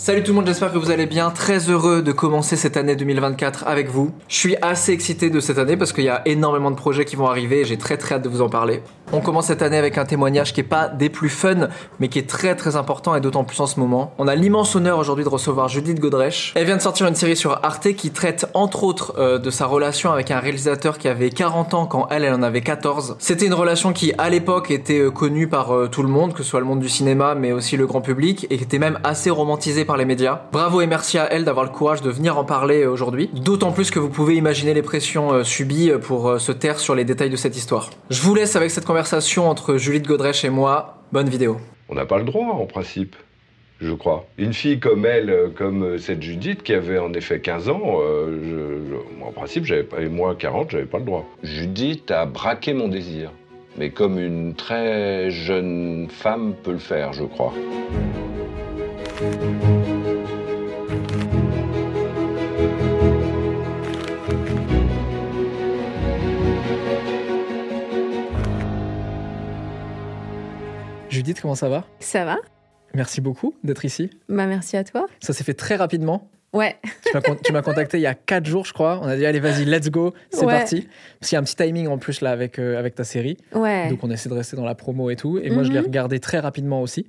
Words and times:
Salut 0.00 0.22
tout 0.22 0.30
le 0.30 0.36
monde, 0.36 0.46
j'espère 0.46 0.72
que 0.72 0.78
vous 0.78 0.92
allez 0.92 1.06
bien. 1.06 1.32
Très 1.32 1.70
heureux 1.70 2.02
de 2.02 2.12
commencer 2.12 2.54
cette 2.54 2.76
année 2.76 2.94
2024 2.94 3.66
avec 3.66 3.88
vous. 3.88 4.12
Je 4.28 4.36
suis 4.36 4.56
assez 4.62 4.92
excité 4.92 5.28
de 5.28 5.40
cette 5.40 5.58
année 5.58 5.76
parce 5.76 5.92
qu'il 5.92 6.04
y 6.04 6.08
a 6.08 6.22
énormément 6.24 6.70
de 6.70 6.76
projets 6.76 7.04
qui 7.04 7.16
vont 7.16 7.26
arriver 7.26 7.62
et 7.62 7.64
j'ai 7.64 7.78
très 7.78 7.96
très 7.96 8.14
hâte 8.14 8.22
de 8.22 8.28
vous 8.28 8.40
en 8.40 8.48
parler. 8.48 8.80
On 9.10 9.20
commence 9.20 9.46
cette 9.46 9.62
année 9.62 9.78
avec 9.78 9.96
un 9.96 10.04
témoignage 10.04 10.52
qui 10.52 10.60
est 10.60 10.64
pas 10.64 10.88
des 10.88 11.08
plus 11.08 11.30
fun, 11.30 11.68
mais 11.98 12.08
qui 12.08 12.18
est 12.18 12.28
très 12.28 12.54
très 12.54 12.76
important 12.76 13.14
et 13.14 13.22
d'autant 13.22 13.42
plus 13.42 13.58
en 13.58 13.66
ce 13.66 13.80
moment. 13.80 14.12
On 14.18 14.28
a 14.28 14.34
l'immense 14.34 14.76
honneur 14.76 14.98
aujourd'hui 14.98 15.24
de 15.24 15.30
recevoir 15.30 15.68
Judith 15.68 15.98
Godrèche. 15.98 16.52
Elle 16.56 16.66
vient 16.66 16.76
de 16.76 16.82
sortir 16.82 17.06
une 17.06 17.14
série 17.14 17.34
sur 17.34 17.58
Arte 17.62 17.94
qui 17.94 18.10
traite 18.10 18.44
entre 18.52 18.84
autres 18.84 19.14
euh, 19.16 19.38
de 19.38 19.48
sa 19.48 19.64
relation 19.64 20.12
avec 20.12 20.30
un 20.30 20.40
réalisateur 20.40 20.98
qui 20.98 21.08
avait 21.08 21.30
40 21.30 21.72
ans 21.72 21.86
quand 21.86 22.06
elle, 22.10 22.30
en 22.30 22.42
avait 22.42 22.60
14. 22.60 23.16
C'était 23.18 23.46
une 23.46 23.54
relation 23.54 23.94
qui 23.94 24.12
à 24.18 24.28
l'époque 24.28 24.70
était 24.70 24.98
euh, 24.98 25.10
connue 25.10 25.48
par 25.48 25.74
euh, 25.74 25.88
tout 25.88 26.02
le 26.02 26.10
monde, 26.10 26.34
que 26.34 26.42
ce 26.42 26.50
soit 26.50 26.60
le 26.60 26.66
monde 26.66 26.80
du 26.80 26.90
cinéma, 26.90 27.34
mais 27.34 27.52
aussi 27.52 27.78
le 27.78 27.86
grand 27.86 28.02
public, 28.02 28.46
et 28.50 28.58
qui 28.58 28.64
était 28.64 28.78
même 28.78 28.98
assez 29.04 29.30
romantisée 29.30 29.86
par 29.86 29.96
les 29.96 30.04
médias. 30.04 30.42
Bravo 30.52 30.82
et 30.82 30.86
merci 30.86 31.16
à 31.16 31.32
elle 31.32 31.46
d'avoir 31.46 31.64
le 31.64 31.72
courage 31.72 32.02
de 32.02 32.10
venir 32.10 32.36
en 32.36 32.44
parler 32.44 32.84
aujourd'hui. 32.84 33.30
D'autant 33.32 33.72
plus 33.72 33.90
que 33.90 33.98
vous 33.98 34.10
pouvez 34.10 34.36
imaginer 34.36 34.74
les 34.74 34.82
pressions 34.82 35.42
subies 35.44 35.92
pour 36.02 36.38
se 36.38 36.52
taire 36.52 36.78
sur 36.78 36.94
les 36.94 37.06
détails 37.06 37.30
de 37.30 37.36
cette 37.36 37.56
histoire. 37.56 37.88
Je 38.10 38.20
vous 38.20 38.34
laisse 38.34 38.54
avec 38.54 38.70
cette 38.70 38.84
conversation 38.84 38.97
entre 39.38 39.76
Judith 39.76 40.06
Godrèche 40.06 40.44
et 40.44 40.50
moi. 40.50 40.98
Bonne 41.12 41.28
vidéo. 41.28 41.58
On 41.88 41.94
n'a 41.94 42.04
pas 42.04 42.18
le 42.18 42.24
droit, 42.24 42.46
en 42.46 42.66
principe, 42.66 43.16
je 43.80 43.92
crois. 43.92 44.26
Une 44.38 44.52
fille 44.52 44.80
comme 44.80 45.06
elle, 45.06 45.30
euh, 45.30 45.48
comme 45.48 45.84
euh, 45.84 45.98
cette 45.98 46.22
Judith, 46.22 46.62
qui 46.62 46.74
avait 46.74 46.98
en 46.98 47.12
effet 47.12 47.40
15 47.40 47.68
ans, 47.68 47.98
euh, 48.00 48.80
en 49.22 49.32
principe, 49.32 49.64
j'avais 49.64 49.84
pas, 49.84 50.00
et 50.00 50.08
moi 50.08 50.34
40, 50.34 50.70
j'avais 50.70 50.84
pas 50.84 50.98
le 50.98 51.04
droit. 51.04 51.24
Judith 51.42 52.10
a 52.10 52.26
braqué 52.26 52.74
mon 52.74 52.88
désir, 52.88 53.30
mais 53.78 53.90
comme 53.90 54.18
une 54.18 54.54
très 54.54 55.30
jeune 55.30 56.08
femme 56.10 56.54
peut 56.62 56.72
le 56.72 56.78
faire, 56.78 57.12
je 57.12 57.24
crois. 57.24 57.54
Judith, 71.18 71.40
comment 71.40 71.56
ça 71.56 71.68
va? 71.68 71.84
Ça 71.98 72.24
va 72.24 72.36
Merci 72.94 73.20
beaucoup 73.20 73.52
d'être 73.64 73.84
ici. 73.84 74.08
Bah 74.28 74.46
merci 74.46 74.76
à 74.76 74.84
toi. 74.84 75.06
Ça 75.18 75.32
s'est 75.32 75.42
fait 75.42 75.52
très 75.54 75.74
rapidement. 75.74 76.30
Ouais. 76.52 76.76
Tu 77.44 77.52
m'as 77.52 77.60
contacté 77.62 77.98
il 77.98 78.02
y 78.02 78.06
a 78.06 78.14
4 78.14 78.46
jours, 78.46 78.64
je 78.64 78.72
crois. 78.72 79.00
On 79.02 79.08
a 79.08 79.16
dit, 79.16 79.26
allez, 79.26 79.40
vas-y, 79.40 79.64
let's 79.64 79.90
go, 79.90 80.14
c'est 80.30 80.46
Ouais. 80.46 80.52
parti. 80.60 80.86
Parce 81.18 81.28
qu'il 81.30 81.34
y 81.34 81.38
a 81.38 81.40
un 81.40 81.42
petit 81.42 81.56
timing 81.56 81.88
en 81.88 81.98
plus 81.98 82.20
là 82.20 82.30
avec, 82.30 82.60
euh, 82.60 82.78
avec 82.78 82.94
ta 82.94 83.02
série. 83.02 83.36
Ouais. 83.52 83.88
Donc 83.90 84.04
on 84.04 84.10
essaie 84.12 84.28
de 84.28 84.34
rester 84.34 84.56
dans 84.56 84.64
la 84.64 84.76
promo 84.76 85.10
et 85.10 85.16
tout. 85.16 85.38
Et 85.42 85.50
moi, 85.50 85.64
je 85.64 85.72
l'ai 85.72 85.80
Mhm. 85.80 85.86
regardé 85.86 86.20
très 86.20 86.38
rapidement 86.38 86.80
aussi. 86.80 87.04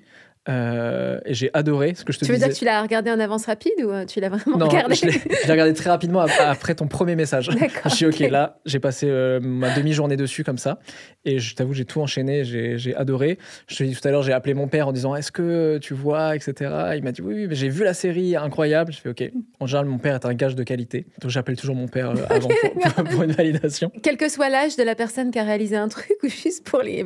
Euh, 0.50 1.20
et 1.26 1.34
j'ai 1.36 1.50
adoré 1.54 1.94
ce 1.96 2.04
que 2.04 2.12
je 2.12 2.20
te 2.20 2.26
tu 2.26 2.32
veux 2.32 2.38
disais. 2.38 2.48
dire 2.48 2.54
que 2.56 2.60
tu 2.60 2.66
l'as 2.66 2.82
regardé 2.82 3.12
en 3.12 3.20
avance 3.20 3.46
rapide 3.46 3.72
ou 3.84 3.92
euh, 3.92 4.06
tu 4.06 4.20
l'as 4.20 4.30
vraiment 4.30 4.58
non, 4.58 4.68
regardé 4.68 4.96
je 4.96 5.06
l'ai 5.06 5.52
regardé 5.52 5.74
très 5.74 5.90
rapidement 5.90 6.22
ap- 6.22 6.32
après 6.40 6.74
ton 6.76 6.88
premier 6.88 7.16
message. 7.16 7.50
D'accord. 7.50 7.70
Je 7.86 7.96
suis 7.96 8.06
ok, 8.08 8.16
ok. 8.22 8.30
là, 8.32 8.60
j'ai 8.66 8.80
passé 8.80 9.06
euh, 9.08 9.40
ma 9.42 9.70
demi-journée 9.76 10.16
dessus 10.18 10.44
comme 10.44 10.58
ça. 10.58 10.80
Et 11.26 11.38
je 11.40 11.54
t'avoue, 11.56 11.74
j'ai 11.74 11.86
tout 11.86 12.02
enchaîné, 12.02 12.44
j'ai 12.46 12.96
adoré. 12.96 13.38
Je 13.68 13.76
te 13.76 13.84
dis 13.84 13.96
tout 13.96 14.08
à 14.08 14.12
l'heure, 14.12 14.24
j'ai 14.24 14.34
appelé 14.34 14.54
mon 14.54 14.68
père 14.68 14.88
en 14.88 14.92
disant 14.92 15.16
Est-ce 15.16 15.32
que 15.32 15.78
tu 15.80 15.94
vois, 15.94 16.36
etc. 16.36 16.72
Il 16.96 17.04
m'a 17.04 17.12
dit 17.12 17.22
Oui, 17.22 17.34
oui, 17.36 17.48
mais 17.48 17.56
j'ai 17.56 17.70
vu 17.70 17.84
la 17.84 17.94
série, 17.94 18.36
incroyable. 18.36 18.92
Je 18.94 19.00
fais 19.02 19.10
Ok. 19.10 19.24
En 19.60 19.68
général, 19.68 19.86
mon 19.88 19.98
père 20.00 20.16
est 20.16 20.26
un 20.26 20.34
gage 20.34 20.56
de 20.56 20.64
qualité. 20.64 21.06
Donc 21.22 21.30
j'appelle 21.32 21.58
toujours 21.58 21.76
mon 21.76 21.88
père 21.88 22.12
euh, 22.12 22.16
avant 22.30 22.50
pour, 22.50 23.04
pour 23.12 23.24
une 23.24 23.32
validation. 23.34 23.92
Quel 24.02 24.18
que 24.18 24.30
soit 24.30 24.50
l'âge 24.50 24.76
de 24.78 24.84
la 24.84 24.96
personne 24.96 25.30
qui 25.32 25.40
a 25.40 25.44
réalisé 25.44 25.76
un 25.76 25.90
truc 25.90 26.12
ou 26.24 26.28
juste 26.30 26.66
pour 26.66 26.82
les. 26.82 27.04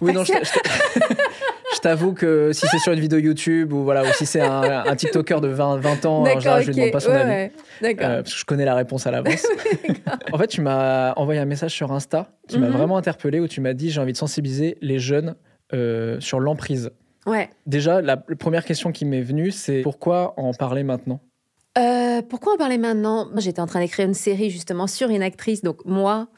Oui, 0.00 0.12
non, 0.12 0.24
je, 0.24 0.32
je- 0.32 1.14
je 1.74 1.78
t'avoue 1.80 2.12
que 2.12 2.52
si 2.52 2.66
c'est 2.70 2.78
sur 2.78 2.92
une 2.92 3.00
vidéo 3.00 3.18
YouTube 3.18 3.72
ou, 3.72 3.82
voilà, 3.84 4.02
ou 4.02 4.12
si 4.14 4.26
c'est 4.26 4.40
un, 4.40 4.84
un 4.86 4.96
TikToker 4.96 5.40
de 5.40 5.48
20, 5.48 5.78
20 5.78 6.06
ans, 6.06 6.24
je 6.40 6.48
ok. 6.70 6.74
demande 6.76 6.90
pas 6.92 7.00
son 7.00 7.10
Ouais, 7.10 7.16
avis. 7.16 7.30
ouais. 7.82 7.96
Euh, 8.00 8.22
parce 8.22 8.32
que 8.34 8.38
je 8.40 8.44
connais 8.44 8.64
la 8.64 8.74
réponse 8.74 9.06
à 9.06 9.10
l'avance. 9.10 9.46
en 10.32 10.38
fait, 10.38 10.46
tu 10.48 10.60
m'as 10.60 11.12
envoyé 11.14 11.40
un 11.40 11.44
message 11.44 11.72
sur 11.72 11.92
Insta 11.92 12.28
qui 12.48 12.58
m'a 12.58 12.68
Mhm. 12.68 12.72
vraiment 12.76 12.96
interpellé 12.96 13.40
où 13.40 13.48
tu 13.48 13.60
m'as 13.60 13.72
dit 13.74 13.90
j'ai 13.90 14.00
envie 14.00 14.12
de 14.12 14.16
sensibiliser 14.18 14.76
les 14.80 14.98
jeunes 14.98 15.34
euh, 15.72 16.18
sur 16.20 16.40
l'emprise. 16.40 16.90
Ouais. 17.26 17.48
Déjà, 17.66 18.00
la, 18.02 18.22
la 18.28 18.36
première 18.36 18.64
question 18.64 18.92
qui 18.92 19.04
m'est 19.04 19.22
venue, 19.22 19.50
c'est 19.52 19.82
pourquoi 19.82 20.34
en 20.36 20.52
parler 20.52 20.82
maintenant? 20.82 21.20
Euh, 21.78 22.20
pourquoi 22.28 22.54
en 22.54 22.56
parler 22.58 22.78
maintenant? 22.78 23.28
J'étais 23.38 23.60
en 23.60 23.66
train 23.66 23.80
d'écrire 23.80 24.06
une 24.06 24.12
série 24.14 24.50
justement 24.50 24.86
sur 24.86 25.08
une 25.08 25.22
actrice, 25.22 25.62
donc 25.62 25.78
moi, 25.86 26.28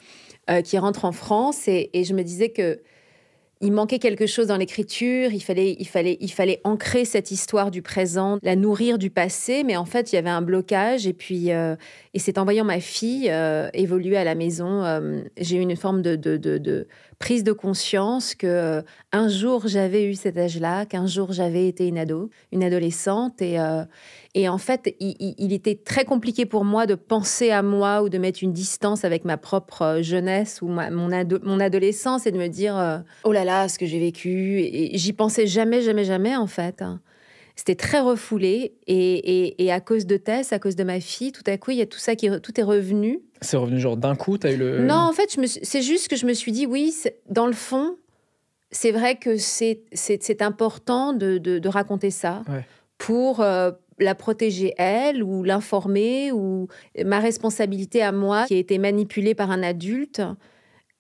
euh, 0.51 0.61
qui 0.63 0.79
rentre 0.79 1.05
en 1.07 1.13
France, 1.13 1.67
et, 1.67 1.91
et 1.93 2.05
je 2.05 2.15
me 2.15 2.23
disais 2.23 2.51
que 2.51 2.81
il 3.65 3.73
manquait 3.73 3.99
quelque 3.99 4.27
chose 4.27 4.47
dans 4.49 4.57
l'écriture. 4.57 5.33
Il 5.33 5.41
fallait, 5.43 5.77
il 5.79 5.87
fallait, 5.89 6.19
il 6.21 6.31
fallait 6.31 6.61
ancrer 6.65 7.05
cette 7.05 7.31
histoire 7.31 7.71
du 7.71 7.83
présent, 7.83 8.39
la 8.43 8.57
nourrir 8.57 8.99
du 8.99 9.11
passé, 9.11 9.65
mais 9.65 9.77
en 9.77 9.85
fait, 9.87 10.13
il 10.13 10.17
y 10.17 10.19
avait 10.19 10.31
un 10.31 10.43
blocage. 10.43 11.07
Et 11.07 11.13
puis, 11.15 11.51
euh, 11.51 11.75
et 12.13 12.19
c'est 12.19 12.39
en 12.39 12.45
voyant 12.45 12.65
ma 12.65 12.81
fille 12.81 13.29
euh, 13.31 13.69
évoluer 13.73 14.17
à 14.17 14.25
la 14.25 14.35
maison, 14.35 14.85
euh, 14.85 15.23
j'ai 15.39 15.57
eu 15.57 15.61
une 15.61 15.77
forme 15.77 16.03
de, 16.03 16.15
de, 16.17 16.37
de- 16.37 16.59
de 16.59 16.87
prise 17.19 17.45
de 17.45 17.53
conscience 17.53 18.35
que 18.35 18.83
un 19.13 19.29
jour 19.29 19.67
j'avais 19.67 20.05
eu 20.05 20.15
cet 20.15 20.37
âge-là, 20.37 20.85
qu'un 20.85 21.07
jour 21.07 21.33
j'avais 21.33 21.69
été 21.69 21.87
une 21.87 21.97
ado, 21.97 22.29
une 22.53 22.63
adolescente, 22.63 23.41
et 23.41 23.57
et 24.35 24.49
en 24.49 24.59
fait, 24.59 24.95
il, 25.01 25.53
était 25.53 25.77
très 25.77 26.05
compliqué 26.05 26.45
pour 26.47 26.65
moi 26.65 26.87
de 26.87 26.95
penser 26.97 27.51
à 27.51 27.63
moi 27.63 28.03
ou 28.03 28.09
de 28.09 28.19
mettre 28.19 28.43
une 28.43 28.53
distance 28.53 29.05
avec 29.05 29.25
ma 29.25 29.37
propre 29.37 29.83
euh, 29.83 30.03
jeunesse 30.03 30.61
ou 30.61 30.67
ma- 30.69 30.91
mon, 30.91 31.13
ado- 31.13 31.39
mon 31.43 31.61
adolescence 31.61 32.27
et 32.27 32.33
de 32.33 32.39
me 32.39 32.49
dire 32.49 32.77
euh, 32.77 32.99
oh 33.23 33.33
là 33.33 33.45
là, 33.45 33.69
ce 33.69 33.79
que 33.79 33.87
j'ai 33.87 34.01
vécu. 34.01 34.59
Et 34.61 34.99
j'y 34.99 35.13
pensais 35.13 35.47
jamais, 35.47 35.83
jamais, 35.83 36.05
jamais 36.05 36.35
en 36.37 36.47
fait. 36.49 36.83
hein. 36.83 37.01
C'était 37.57 37.77
très 37.77 38.01
refoulé 38.01 38.75
et, 38.89 38.97
et- 38.97 39.65
et 39.65 39.71
à 39.71 39.79
cause 39.81 40.07
de 40.07 40.17
Tess, 40.17 40.53
à 40.53 40.59
cause 40.59 40.75
de 40.75 40.83
ma 40.83 40.99
fille, 40.99 41.31
tout 41.31 41.45
à 41.47 41.57
coup, 41.57 41.71
il 41.71 41.77
y 41.77 41.83
a 41.83 41.87
tout 41.87 42.01
ça 42.01 42.17
qui 42.17 42.27
est- 42.27 42.41
tout 42.41 42.59
est 42.61 42.65
revenu. 42.65 43.21
C'est 43.41 43.57
revenu 43.57 43.79
genre 43.79 43.97
d'un 43.97 44.17
coup, 44.17 44.39
t'as 44.39 44.51
eu 44.51 44.57
le. 44.57 44.85
Non, 44.85 44.97
en 44.97 45.13
fait, 45.13 45.37
c'est 45.63 45.83
juste 45.83 46.09
que 46.09 46.17
je 46.17 46.27
me 46.27 46.33
suis 46.33 46.51
dit, 46.51 46.67
oui, 46.67 46.93
dans 47.31 47.47
le 47.47 47.53
fond, 47.53 47.97
c'est 48.73 48.91
vrai 48.91 49.15
que 49.15 49.37
c'est 49.37 50.43
important 50.43 51.13
de, 51.13 51.39
de- 51.39 51.61
de 51.61 51.69
raconter 51.69 52.11
ça 52.11 52.43
Ouais. 52.49 52.67
pour 52.99 53.41
euh, 53.41 53.71
la 53.99 54.15
protéger 54.15 54.75
elle 54.79 55.23
ou 55.23 55.43
l'informer 55.43 56.33
ou 56.33 56.69
ma 57.05 57.21
responsabilité 57.21 58.03
à 58.03 58.13
moi 58.13 58.45
qui 58.47 58.55
a 58.55 58.59
été 58.59 58.79
manipulée 58.79 59.35
par 59.35 59.51
un 59.51 59.63
adulte. 59.63 60.23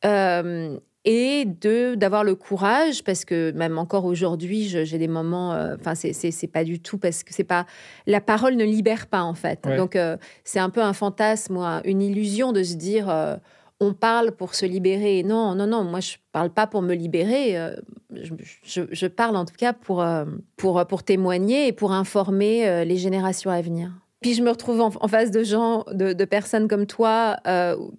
Euh, 0.05 0.79
et 1.07 1.45
de 1.45 1.95
d'avoir 1.97 2.25
le 2.25 2.35
courage 2.35 3.05
parce 3.05 3.27
que 3.27 3.53
même 3.53 3.77
encore 3.77 4.07
aujourd'hui 4.07 4.65
j'ai 4.69 4.97
des 4.99 5.09
moments 5.09 5.53
euh, 5.53 5.77
enfin 5.79 5.95
c'est 5.95 6.15
c'est 6.15 6.31
c'est 6.31 6.47
pas 6.47 6.65
du 6.65 6.81
tout 6.81 6.97
parce 6.97 7.23
que 7.23 7.35
c'est 7.35 7.45
pas 7.45 7.67
la 8.07 8.23
parole 8.23 8.55
ne 8.57 8.65
libère 8.65 9.07
pas 9.07 9.23
en 9.23 9.35
fait 9.35 9.61
Ouais. 9.67 9.77
donc 9.77 9.97
euh, 9.97 10.17
c'est 10.45 10.61
un 10.61 10.71
peu 10.71 10.83
un 10.83 10.95
fantasme 10.95 11.59
une 11.85 12.01
illusion 12.01 12.53
de 12.53 12.63
se 12.63 12.75
dire 12.75 13.11
euh, 13.11 13.37
on 13.85 13.93
parle 13.95 14.33
pour 14.33 14.55
se 14.55 14.67
libérer 14.67 15.23
non 15.23 15.55
non 15.55 15.67
non 15.67 15.85
moi 15.85 16.01
je 16.01 16.15
parle 16.33 16.51
pas 16.51 16.67
pour 16.67 16.83
me 16.83 16.95
libérer 16.95 17.57
euh, 17.59 17.75
je, 18.13 18.33
je- 18.65 18.83
je 18.91 19.07
parle 19.07 19.37
en 19.37 19.45
tout 19.45 19.55
cas 19.57 19.73
pour 19.73 20.03
euh, 20.03 20.25
pour 20.57 20.85
pour 20.87 21.03
témoigner 21.03 21.69
et 21.69 21.73
pour 21.73 21.93
informer 21.93 22.67
euh, 22.69 22.85
les 22.85 22.97
générations 22.97 23.51
à 23.51 23.61
venir 23.61 23.91
puis 24.21 24.33
je 24.33 24.43
me 24.43 24.49
retrouve 24.49 24.81
en, 24.81 24.91
en 25.01 25.07
face 25.09 25.31
de 25.31 25.43
gens, 25.45 25.85
de, 25.93 26.15
de 26.15 26.25
personnes 26.25 26.67
comme 26.67 26.87
toi. 26.87 27.37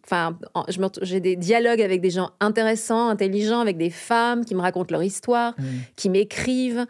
Enfin, 0.03 0.35
j'ai 1.03 1.19
des 1.19 1.35
dialogues 1.35 1.81
avec 1.83 2.01
des 2.01 2.09
gens 2.09 2.31
intéressants, 2.39 3.09
intelligents, 3.09 3.59
avec 3.59 3.77
des 3.77 3.91
femmes 3.91 4.43
qui 4.43 4.55
me 4.55 4.61
racontent 4.61 4.91
leur 4.91 5.03
histoire, 5.03 5.53
Mm. 5.59 5.63
qui 5.95 6.09
m'écrivent. 6.09 6.85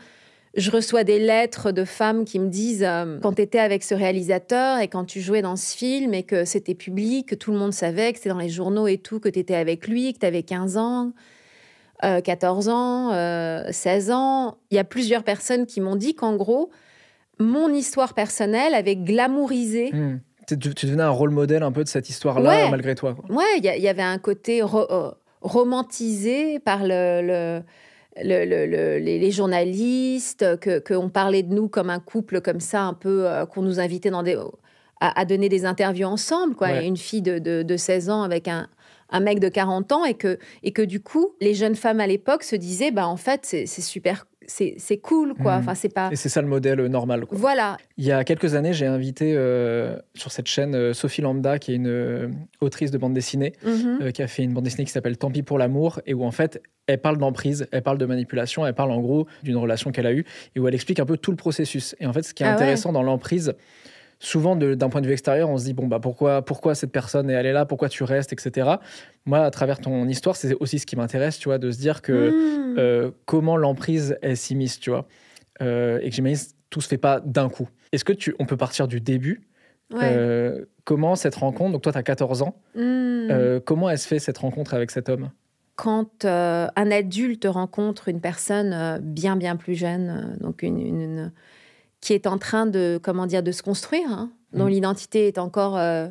Je 0.55 0.71
reçois 0.71 1.03
des 1.03 1.19
lettres 1.19 1.71
de 1.71 1.83
femmes 1.83 2.23
qui 2.23 2.39
me 2.39 2.47
disent 2.47 2.83
euh, 2.87 3.19
quand 3.21 3.33
tu 3.33 3.41
étais 3.41 3.59
avec 3.59 3.83
ce 3.83 3.93
réalisateur 3.93 4.79
et 4.79 4.87
quand 4.87 5.03
tu 5.05 5.19
jouais 5.19 5.41
dans 5.41 5.55
ce 5.57 5.75
film 5.75 6.13
et 6.13 6.23
que 6.23 6.45
c'était 6.45 6.75
public, 6.75 7.27
que 7.27 7.35
tout 7.35 7.51
le 7.51 7.57
monde 7.57 7.73
savait, 7.73 8.11
que 8.13 8.17
c'était 8.19 8.29
dans 8.29 8.37
les 8.37 8.49
journaux 8.49 8.87
et 8.87 8.97
tout, 8.97 9.19
que 9.19 9.27
tu 9.29 9.39
étais 9.39 9.55
avec 9.55 9.87
lui, 9.87 10.13
que 10.13 10.19
tu 10.19 10.25
avais 10.25 10.43
15 10.43 10.77
ans, 10.77 11.11
euh, 12.05 12.21
14 12.21 12.69
ans, 12.69 13.11
euh, 13.13 13.65
16 13.71 14.11
ans. 14.11 14.57
Il 14.71 14.75
y 14.75 14.79
a 14.79 14.85
plusieurs 14.85 15.23
personnes 15.23 15.65
qui 15.65 15.81
m'ont 15.81 15.95
dit 15.97 16.15
qu'en 16.15 16.35
gros, 16.37 16.69
mon 17.39 17.67
histoire 17.73 18.13
personnelle 18.13 18.73
avait 18.75 18.95
glamourisé 18.95 19.91
Hmm. 19.93 20.19
Tu, 20.47 20.57
tu 20.59 20.85
devenais 20.85 21.01
un 21.01 21.09
rôle 21.09 21.31
modèle 21.31 21.63
un 21.63 21.71
peu 21.71 21.83
de 21.83 21.89
cette 21.89 22.07
histoire-là, 22.07 22.47
Ouais. 22.65 22.69
malgré 22.69 22.93
toi. 22.93 23.15
quoi. 23.15 23.25
Ouais, 23.35 23.57
il 23.57 23.63
y, 23.65 23.87
avait 23.87 24.03
un 24.03 24.19
côté 24.19 24.61
ro- 24.61 24.85
euh, 24.91 25.09
romantisé 25.41 26.59
par 26.59 26.83
le, 26.83 27.21
le- 27.23 27.61
les, 28.21 29.31
journalistes, 29.31 30.45
qu'on 30.87 31.09
parlait 31.09 31.43
de 31.43 31.53
nous 31.53 31.67
comme 31.67 31.89
un 31.89 31.99
couple 31.99 32.41
comme 32.41 32.59
ça, 32.59 32.83
un 32.83 32.93
peu, 32.93 33.27
qu'on 33.53 33.61
nous 33.61 33.79
invitait 33.79 34.09
dans 34.09 34.23
des, 34.23 34.37
à, 34.99 35.25
donner 35.25 35.49
des 35.49 35.65
interviews 35.65 36.07
ensemble, 36.07 36.55
quoi. 36.55 36.81
Une 36.81 36.97
fille 36.97 37.21
de, 37.21 37.39
de, 37.39 37.77
16 37.77 38.09
ans 38.09 38.23
avec 38.23 38.47
un, 38.47 38.67
un 39.09 39.19
mec 39.19 39.39
de 39.39 39.49
40 39.49 39.91
ans 39.91 40.05
et 40.05 40.13
que, 40.13 40.39
et 40.63 40.71
que 40.71 40.81
du 40.81 41.01
coup, 41.01 41.35
les 41.41 41.53
jeunes 41.53 41.75
femmes 41.75 41.99
à 41.99 42.07
l'époque 42.07 42.43
se 42.43 42.55
disaient, 42.55 42.91
bah, 42.91 43.07
en 43.07 43.17
fait, 43.17 43.41
c'est 43.43 43.65
super 43.65 44.25
c'est 44.47 44.97
cool, 44.97 45.33
quoi. 45.33 45.55
Mhm. 45.55 45.59
Enfin, 45.59 45.75
c'est 45.75 45.93
pas. 45.93 46.09
Et 46.11 46.15
c'est 46.15 46.29
ça 46.29 46.41
le 46.41 46.47
modèle 46.47 46.79
euh, 46.79 46.87
normal. 46.87 47.25
Quoi. 47.25 47.37
Voilà. 47.37 47.77
Il 47.97 48.05
y 48.05 48.11
a 48.11 48.23
quelques 48.23 48.55
années, 48.55 48.73
j'ai 48.73 48.85
invité 48.85 49.33
euh, 49.35 49.97
sur 50.13 50.31
cette 50.31 50.47
chaîne 50.47 50.75
euh, 50.75 50.93
Sophie 50.93 51.21
Lambda, 51.21 51.59
qui 51.59 51.73
est 51.73 51.75
une 51.75 52.31
autrice 52.61 52.91
de 52.91 52.97
bande 52.97 53.13
dessinée, 53.13 53.53
mhm. 53.63 54.11
qui 54.11 54.21
a 54.21 54.27
fait 54.27 54.43
une 54.43 54.53
bande 54.53 54.63
dessinée 54.63 54.85
qui 54.85 54.91
s'appelle 54.91 55.17
Tant 55.17 55.31
pis 55.31 55.43
pour 55.43 55.57
l'amour, 55.57 56.01
et 56.05 56.13
où 56.13 56.23
en 56.23 56.31
fait, 56.31 56.61
elle 56.87 56.99
parle 56.99 57.17
d'emprise, 57.17 57.67
elle 57.71 57.81
parle 57.81 57.97
de 57.97 58.05
manipulation, 58.05 58.65
elle 58.65 58.73
parle 58.73 58.91
en 58.91 59.01
gros 59.01 59.27
d'une 59.43 59.57
relation 59.57 59.91
qu'elle 59.91 60.07
a 60.07 60.13
eue, 60.13 60.25
et 60.55 60.59
où 60.59 60.67
elle 60.67 60.75
explique 60.75 60.99
un 60.99 61.05
peu 61.05 61.17
tout 61.17 61.31
le 61.31 61.37
processus. 61.37 61.95
Et 61.99 62.05
en 62.05 62.13
fait, 62.13 62.23
ce 62.23 62.33
qui 62.33 62.43
est 62.43 62.47
ah 62.47 62.53
intéressant 62.53 62.91
dans 62.91 63.03
l'emprise, 63.03 63.53
souvent 64.19 64.55
d'un 64.55 64.89
point 64.89 65.01
de 65.01 65.07
vue 65.07 65.13
extérieur, 65.13 65.49
on 65.49 65.57
se 65.57 65.65
dit 65.65 65.73
bon 65.73 65.87
bah 65.87 65.99
pourquoi 65.99 66.41
pourquoi 66.43 66.75
cette 66.75 66.91
personne 66.91 67.29
est 67.29 67.33
elle 67.33 67.45
est 67.45 67.53
là, 67.53 67.65
pourquoi 67.65 67.89
tu 67.89 68.03
restes, 68.03 68.33
etc. 68.33 68.75
Moi, 69.25 69.39
à 69.39 69.51
travers 69.51 69.79
ton 69.79 70.07
histoire, 70.07 70.35
c'est 70.35 70.53
aussi 70.55 70.79
ce 70.79 70.85
qui 70.85 70.95
m'intéresse, 70.95 71.37
tu 71.37 71.49
vois, 71.49 71.57
de 71.57 71.71
se 71.71 71.79
dire 71.79 72.01
que 72.01 72.29
hmm. 72.29 72.75
euh, 72.77 73.11
comment 73.25 73.57
l'emprise 73.57 74.17
est 74.21 74.35
s'immisce, 74.35 74.79
tu 74.79 74.89
vois, 74.89 75.07
euh, 75.61 75.99
et 76.01 76.09
que 76.09 76.15
j'imagine 76.15 76.45
tout 76.69 76.81
se 76.81 76.87
fait 76.87 76.97
pas 76.97 77.19
d'un 77.19 77.49
coup. 77.49 77.69
Est-ce 77.91 78.05
que 78.05 78.13
tu 78.13 78.35
on 78.39 78.45
peut 78.45 78.57
partir 78.57 78.87
du 78.87 78.99
début? 78.99 79.47
Euh, 79.93 80.65
Comment 80.83 81.15
cette 81.15 81.35
rencontre 81.35 81.71
Donc 81.71 81.83
toi, 81.83 81.91
tu 81.91 81.97
as 81.97 82.03
14 82.03 82.41
ans. 82.41 82.55
Hmm. 82.75 83.59
comment 83.65 83.89
elle 83.89 83.97
se 83.97 84.07
fait 84.07 84.19
cette 84.19 84.37
rencontre 84.37 84.73
avec 84.73 84.91
cet 84.91 85.09
homme? 85.09 85.31
Quand 85.75 86.25
un 86.25 86.91
adulte 86.91 87.47
rencontre 87.49 88.07
une 88.07 88.21
personne 88.21 88.99
bien 89.01 89.35
bien 89.35 89.55
plus 89.55 89.75
jeune, 89.75 90.37
donc 90.39 90.63
une 90.63 91.31
qui 92.05 92.13
est 92.13 92.27
en 92.27 92.37
train 92.37 92.67
de, 92.67 92.99
comment 93.01 93.25
dire, 93.25 93.41
de 93.41 93.51
se 93.51 93.63
construire, 93.63 94.07
hein, 94.11 94.29
dont 94.53 94.65
mmh. 94.65 94.69
l'identité 94.69 95.27
est 95.27 95.39
encore 95.39 95.75
euh, 95.75 96.07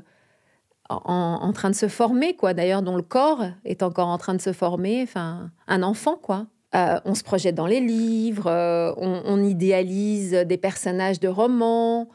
en, 0.89 1.53
train 1.53 1.71
de 1.71 1.77
se 1.77 1.87
former, 1.87 2.35
quoi. 2.35 2.53
D'ailleurs, 2.53 2.83
dont 2.83 2.97
le 2.97 3.03
corps 3.03 3.45
est 3.65 3.81
encore 3.85 4.09
en 4.09 4.19
train 4.19 4.35
de 4.35 4.41
se 4.41 4.53
former. 4.53 5.03
Enfin, 5.05 5.53
un 5.69 5.85
enfant, 5.85 6.17
quoi. 6.21 6.47
Euh, 6.75 6.99
on 7.05 7.15
se 7.15 7.23
projette 7.23 7.55
dans 7.55 7.69
les 7.69 7.79
livres, 7.79 8.49
euh, 8.49 8.93
on, 8.97 9.45
idéalise 9.45 10.33
des 10.33 10.57
personnages 10.57 11.21
de 11.21 11.29
romans, 11.29 12.09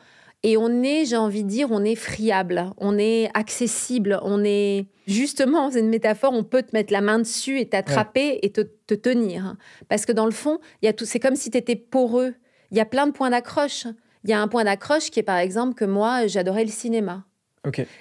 et 0.44 0.58
on 0.58 0.84
est, 0.84 1.06
j'ai 1.06 1.16
envie 1.16 1.46
de 1.46 1.50
dire, 1.50 1.70
on 1.72 1.86
est 1.86 1.96
friable, 1.96 2.74
on 2.80 2.98
est 2.98 3.30
accessible, 3.34 4.20
on 4.24 4.44
est 4.44 4.88
justement, 5.08 5.72
c'est 5.72 5.80
une 5.80 5.88
métaphore, 5.88 6.34
on 6.34 6.44
peut 6.44 6.64
te 6.64 6.72
mettre 6.74 6.92
la 6.92 7.00
main 7.00 7.20
dessus 7.20 7.62
et 7.62 7.70
t'attraper 7.70 8.40
et 8.42 8.52
te, 8.52 8.62
te, 8.88 8.94
tenir. 8.94 9.56
Parce 9.88 10.06
que 10.06 10.12
dans 10.12 10.26
le 10.26 10.32
fond, 10.32 10.60
il 10.82 10.88
y 10.88 10.90
a 10.90 10.94
tout, 10.94 11.06
c'est 11.06 11.22
comme 11.22 11.38
si 11.38 11.50
tu 11.50 11.58
étais 11.58 11.78
poreux 11.78 12.34
il 12.72 12.78
y 12.78 12.82
a 12.82 12.86
plein 12.86 13.08
de 13.08 13.12
points 13.12 13.30
d'accroche. 13.30 13.88
Il 14.24 14.30
y 14.30 14.34
a 14.34 14.42
un 14.42 14.48
point 14.48 14.64
d'accroche 14.64 15.12
qui 15.12 15.20
est 15.20 15.24
par 15.24 15.38
exemple 15.38 15.76
que 15.76 15.86
moi, 15.86 16.28
j'adorais 16.28 16.66
le 16.66 16.72
cinéma. 16.72 17.26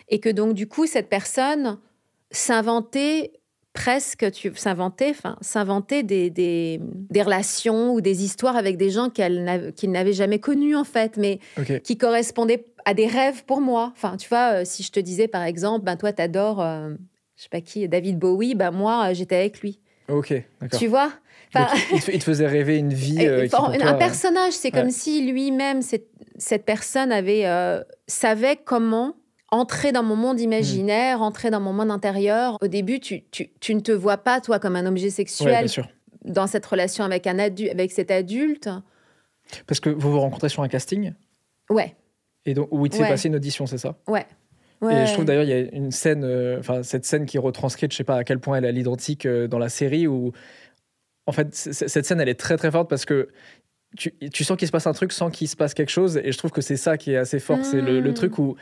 Et 0.09 0.20
que 0.20 0.29
donc, 0.29 0.55
du 0.55 0.67
coup, 0.67 0.87
cette 0.87 1.09
personne 1.09 1.79
s'inventait 2.31 3.32
presque, 3.73 4.31
tu 4.32 4.53
s'inventait, 4.56 5.11
enfin, 5.11 5.37
s'inventait 5.41 6.03
des, 6.03 6.31
des, 6.31 7.23
relations 7.23 7.93
ou 7.93 8.00
des 8.00 8.25
histoires 8.25 8.56
avec 8.56 8.76
des 8.76 8.91
gens 8.91 9.09
qu'elle 9.09 9.73
qu'il 9.76 9.93
n'avait 9.93 10.12
jamais 10.12 10.41
connus 10.41 10.75
en 10.75 10.85
fait, 10.85 11.17
mais 11.17 11.38
qui 11.85 11.97
correspondaient 11.97 12.65
à 12.85 12.94
des 12.94 13.06
rêves 13.06 13.44
pour 13.44 13.61
moi. 13.61 13.93
Enfin, 13.94 14.17
tu 14.17 14.29
vois, 14.29 14.61
euh, 14.61 14.62
si 14.65 14.82
je 14.82 14.91
te 14.91 14.99
disais 14.99 15.29
par 15.29 15.44
exemple, 15.44 15.85
ben 15.85 15.97
toi, 15.97 16.12
t'adores, 16.12 16.61
euh, 16.61 16.94
je 17.37 17.43
sais 17.43 17.49
pas 17.49 17.61
qui, 17.61 17.87
David 17.88 18.19
Bowie, 18.19 18.55
ben 18.55 18.70
moi, 18.70 19.11
euh, 19.11 19.15
j'étais 19.15 19.37
avec 19.37 19.61
lui. 19.61 19.79
Ok, 20.09 20.32
Tu 20.76 20.87
vois? 20.87 21.12
Il, 21.55 22.19
te, 22.19 22.25
faisait 22.25 22.47
rêver 22.47 22.77
une 22.77 22.93
vie. 22.93 23.19
Euh, 23.29 23.49
un 23.53 23.95
personnage, 23.95 24.53
c'est 24.53 24.71
comme 24.71 24.91
si 24.91 25.31
lui-même, 25.31 25.83
cette, 25.83 26.09
cette, 26.37 26.65
personne 26.65 27.11
avait 27.11 27.47
euh, 27.47 27.83
savait 28.06 28.56
comment 28.56 29.15
entrer 29.50 29.93
dans 29.93 30.03
mon 30.03 30.17
monde 30.17 30.41
imaginaire, 30.41 31.21
entrer 31.21 31.50
dans 31.50 31.61
mon 31.61 31.73
monde 31.73 31.91
intérieur. 31.91 32.59
Au 32.62 32.69
début, 32.69 33.00
tu, 33.00 33.25
tu, 33.31 33.50
tu, 33.61 33.75
ne 33.75 33.81
te 33.81 33.93
vois 33.93 34.19
pas, 34.19 34.41
toi, 34.41 34.59
comme 34.59 34.77
un 34.77 34.87
objet 34.87 35.11
sexuel 35.11 35.67
dans 36.25 36.47
cette 36.47 36.65
relation 36.65 37.05
avec, 37.05 37.27
un 37.27 37.39
avec 37.39 37.93
cet 37.93 38.11
adulte. 38.11 38.69
Parce 39.67 39.81
que 39.81 39.91
vous 39.91 40.12
vous 40.12 40.21
rencontrez 40.21 40.49
sur 40.49 40.62
un 40.62 40.69
casting? 40.69 41.12
Ouais. 41.71 41.97
Et 42.44 42.55
donc, 42.55 42.69
où 42.71 42.87
il 42.87 42.93
s'est 42.93 43.09
passé 43.09 43.29
une 43.29 43.37
audition, 43.37 43.67
c'est 43.67 43.79
ça? 43.79 43.97
Ouais. 44.06 44.27
Et 44.83 45.06
je 45.06 45.12
trouve 45.12 45.25
d'ailleurs, 45.25 45.43
il 45.43 45.51
y 45.51 45.53
a 45.53 45.59
une 45.59 45.91
scène, 45.91 46.23
euh, 46.25 46.59
enfin, 46.61 46.83
cette 46.83 47.05
scène 47.05 47.27
qui 47.27 47.37
est 47.37 47.41
retranscrite, 47.41 47.91
je 47.93 47.97
sais 47.97 48.05
pas 48.05 48.17
à 48.17 48.25
quel 48.25 48.39
point 48.39 48.59
elle 48.59 48.65
est 48.65 48.73
l'identique 48.73 49.27
dans 49.27 49.59
la 49.59 49.69
série, 49.69 50.06
où 50.06 50.33
en 51.29 51.33
fait, 51.33 51.55
cette 51.55 52.07
scène, 52.07 52.23
elle 52.23 52.29
est 52.31 52.41
très 52.41 52.57
très 52.57 52.71
forte 52.71 52.89
parce 52.89 53.05
que 53.05 53.29
tu, 53.99 54.45
sens 54.45 54.57
qu'il 54.57 54.67
se 54.67 54.73
passe 54.73 54.87
un 54.87 54.95
truc 54.95 55.13
sans 55.13 55.31
qu'il 55.31 55.47
se 55.47 55.57
passe 55.57 55.75
quelque 55.75 55.91
chose. 55.91 56.19
Et 56.25 56.33
je 56.33 56.39
trouve 56.39 56.53
que 56.53 56.63
c'est 56.63 56.79
ça 56.79 56.97
qui 56.97 57.13
est 57.13 57.19
assez 57.19 57.39
fort. 57.39 57.59
C'est 57.63 57.83
le, 57.83 58.01
mm. 58.01 58.15
truc 58.15 58.39
où 58.39 58.57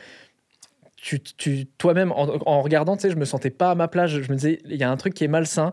tu, 0.97 1.65
toi-même, 1.77 2.11
en, 2.11 2.61
regardant, 2.61 2.97
tu 2.97 3.03
sais, 3.03 3.09
je 3.09 3.15
me 3.15 3.23
sentais 3.23 3.51
pas 3.51 3.71
à 3.71 3.75
ma 3.75 3.87
place. 3.87 4.11
Je, 4.11 4.19
me 4.29 4.35
disais, 4.35 4.59
il 4.65 4.75
y 4.75 4.83
a 4.83 4.91
un 4.91 4.97
truc 4.97 5.13
qui 5.13 5.23
est 5.23 5.29
malsain. 5.29 5.71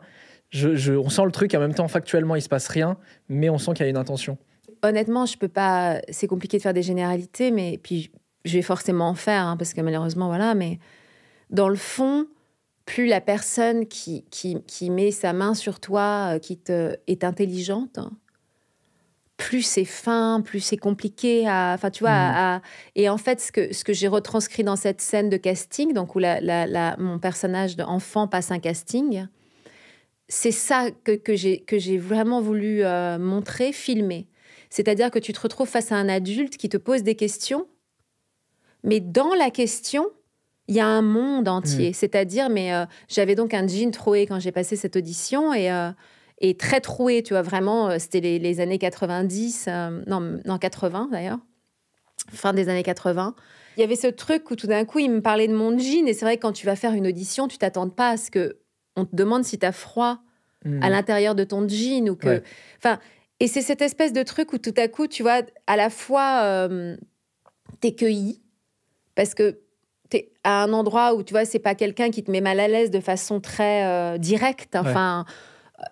Je, 0.50 0.92
on 0.92 1.10
sent 1.10 1.24
le 1.24 1.32
truc, 1.32 1.52
en 1.54 1.58
même 1.58 1.74
temps, 1.74 1.88
factuellement, 1.88 2.36
il 2.36 2.42
se 2.42 2.48
passe 2.48 2.68
rien, 2.68 2.96
mais 3.28 3.50
on 3.50 3.58
sent 3.58 3.72
qu'il 3.74 3.84
y 3.84 3.88
a 3.88 3.90
une 3.90 3.96
intention. 3.96 4.38
Honnêtement, 4.84 5.26
je 5.26 5.36
peux 5.36 5.48
pas. 5.48 6.00
C'est 6.10 6.28
compliqué 6.28 6.58
de 6.58 6.62
faire 6.62 6.74
des 6.74 6.82
généralités, 6.82 7.50
mais 7.50 7.80
puis 7.82 8.12
je 8.44 8.52
vais 8.56 8.62
forcément 8.62 9.08
en 9.08 9.14
faire, 9.14 9.46
hein, 9.46 9.56
parce 9.56 9.74
que 9.74 9.80
malheureusement, 9.80 10.28
voilà. 10.28 10.54
Mais 10.54 10.78
dans 11.50 11.68
le 11.68 11.74
fond, 11.74 12.28
plus 12.84 13.06
la 13.06 13.20
personne 13.20 13.86
qui, 13.86 14.24
qui, 14.30 14.90
met 14.90 15.10
sa 15.10 15.32
main 15.32 15.54
sur 15.54 15.80
toi, 15.80 16.34
euh, 16.34 16.38
qui 16.38 16.58
te, 16.58 16.96
est 17.06 17.24
intelligente, 17.24 17.98
plus 19.36 19.62
c'est 19.62 19.84
fin, 19.84 20.42
plus 20.42 20.60
c'est 20.60 20.76
compliqué 20.76 21.48
à. 21.48 21.72
Enfin, 21.74 21.90
tu 21.90 22.04
vois, 22.04 22.58
mmh. 22.58 22.60
et 22.96 23.08
en 23.08 23.18
fait, 23.18 23.40
ce 23.40 23.52
que, 23.52 23.72
ce 23.72 23.84
que 23.84 23.92
j'ai 23.92 24.08
retranscrit 24.08 24.64
dans 24.64 24.76
cette 24.76 25.00
scène 25.00 25.28
de 25.28 25.36
casting, 25.36 25.92
donc 25.92 26.14
où 26.14 26.18
la, 26.18 26.96
mon 26.98 27.18
personnage 27.18 27.76
d'enfant 27.76 28.28
passe 28.28 28.50
un 28.50 28.60
casting, 28.60 29.26
c'est 30.28 30.52
ça 30.52 30.90
que, 30.90 31.12
que 31.12 31.78
j'ai 31.78 31.98
vraiment 31.98 32.40
voulu 32.40 32.84
euh, 32.84 33.18
montrer, 33.18 33.72
filmer. 33.72 34.28
C'est-à-dire 34.70 35.10
que 35.10 35.18
tu 35.18 35.32
te 35.32 35.40
retrouves 35.40 35.68
face 35.68 35.92
à 35.92 35.96
un 35.96 36.08
adulte 36.08 36.56
qui 36.56 36.68
te 36.68 36.76
pose 36.76 37.02
des 37.02 37.14
questions, 37.14 37.66
mais 38.82 39.00
dans 39.00 39.34
la 39.34 39.50
question, 39.50 40.06
il 40.68 40.74
y 40.74 40.80
a 40.80 40.86
un 40.86 41.02
monde 41.02 41.48
entier. 41.48 41.90
Mm. 41.90 41.94
C'est-à-dire, 41.94 42.48
mais 42.50 42.72
euh, 42.72 42.84
j'avais 43.08 43.34
donc 43.34 43.54
un 43.54 43.66
jean 43.66 43.90
troué 43.90 44.26
quand 44.26 44.40
j'ai 44.40 44.52
passé 44.52 44.76
cette 44.76 44.96
audition 44.96 45.52
et, 45.52 45.70
euh, 45.70 45.90
et 46.38 46.56
très 46.56 46.80
troué, 46.80 47.22
tu 47.22 47.34
vois, 47.34 47.42
vraiment, 47.42 47.90
euh, 47.90 47.96
c'était 47.98 48.20
les, 48.20 48.60
années 48.60 48.78
90, 48.78 49.68
non, 50.06 50.40
non, 50.44 50.58
80 50.58 51.08
d'ailleurs, 51.12 51.38
fin 52.32 52.52
des 52.52 52.68
années 52.68 52.82
80. 52.82 53.34
Il 53.76 53.80
y 53.80 53.82
avait 53.82 53.96
ce 53.96 54.06
truc 54.06 54.50
où 54.50 54.56
tout 54.56 54.66
d'un 54.66 54.84
coup, 54.84 55.00
il 55.00 55.10
me 55.10 55.20
parlait 55.20 55.48
de 55.48 55.54
mon 55.54 55.76
jean 55.76 56.06
et 56.06 56.14
c'est 56.14 56.24
vrai 56.24 56.36
que 56.36 56.42
quand 56.42 56.52
tu 56.52 56.66
vas 56.66 56.76
faire 56.76 56.92
une 56.92 57.06
audition, 57.06 57.48
tu 57.48 57.58
t'attends 57.58 57.88
pas 57.88 58.10
à 58.10 58.16
ce 58.16 58.30
que 58.30 58.58
on 58.96 59.04
te 59.04 59.16
demande 59.16 59.44
si 59.44 59.58
tu 59.58 59.66
as 59.66 59.72
froid 59.72 60.18
mm. 60.64 60.82
à 60.82 60.88
l'intérieur 60.88 61.34
de 61.34 61.44
ton 61.44 61.68
jean 61.68 62.08
ou 62.08 62.16
que. 62.16 62.42
Enfin, 62.78 63.00
et 63.40 63.48
c'est 63.48 63.62
cette 63.62 63.82
espèce 63.82 64.12
de 64.12 64.22
truc 64.22 64.52
où 64.52 64.58
tout 64.58 64.74
à 64.76 64.86
coup, 64.86 65.08
tu 65.08 65.22
vois, 65.22 65.42
à 65.66 65.76
la 65.76 65.90
fois, 65.90 66.68
t'es 67.80 67.92
cueilli 67.92 68.40
parce 69.16 69.34
que 69.34 69.63
à 70.44 70.62
un 70.62 70.72
endroit 70.72 71.14
où 71.14 71.22
tu 71.22 71.32
vois, 71.32 71.44
c'est 71.44 71.58
pas 71.58 71.74
quelqu'un 71.74 72.10
qui 72.10 72.22
te 72.22 72.30
met 72.30 72.40
mal 72.40 72.60
à 72.60 72.68
l'aise 72.68 72.90
de 72.90 73.00
façon 73.00 73.40
très 73.40 73.84
euh, 73.84 74.18
directe. 74.18 74.76
Enfin, 74.76 75.24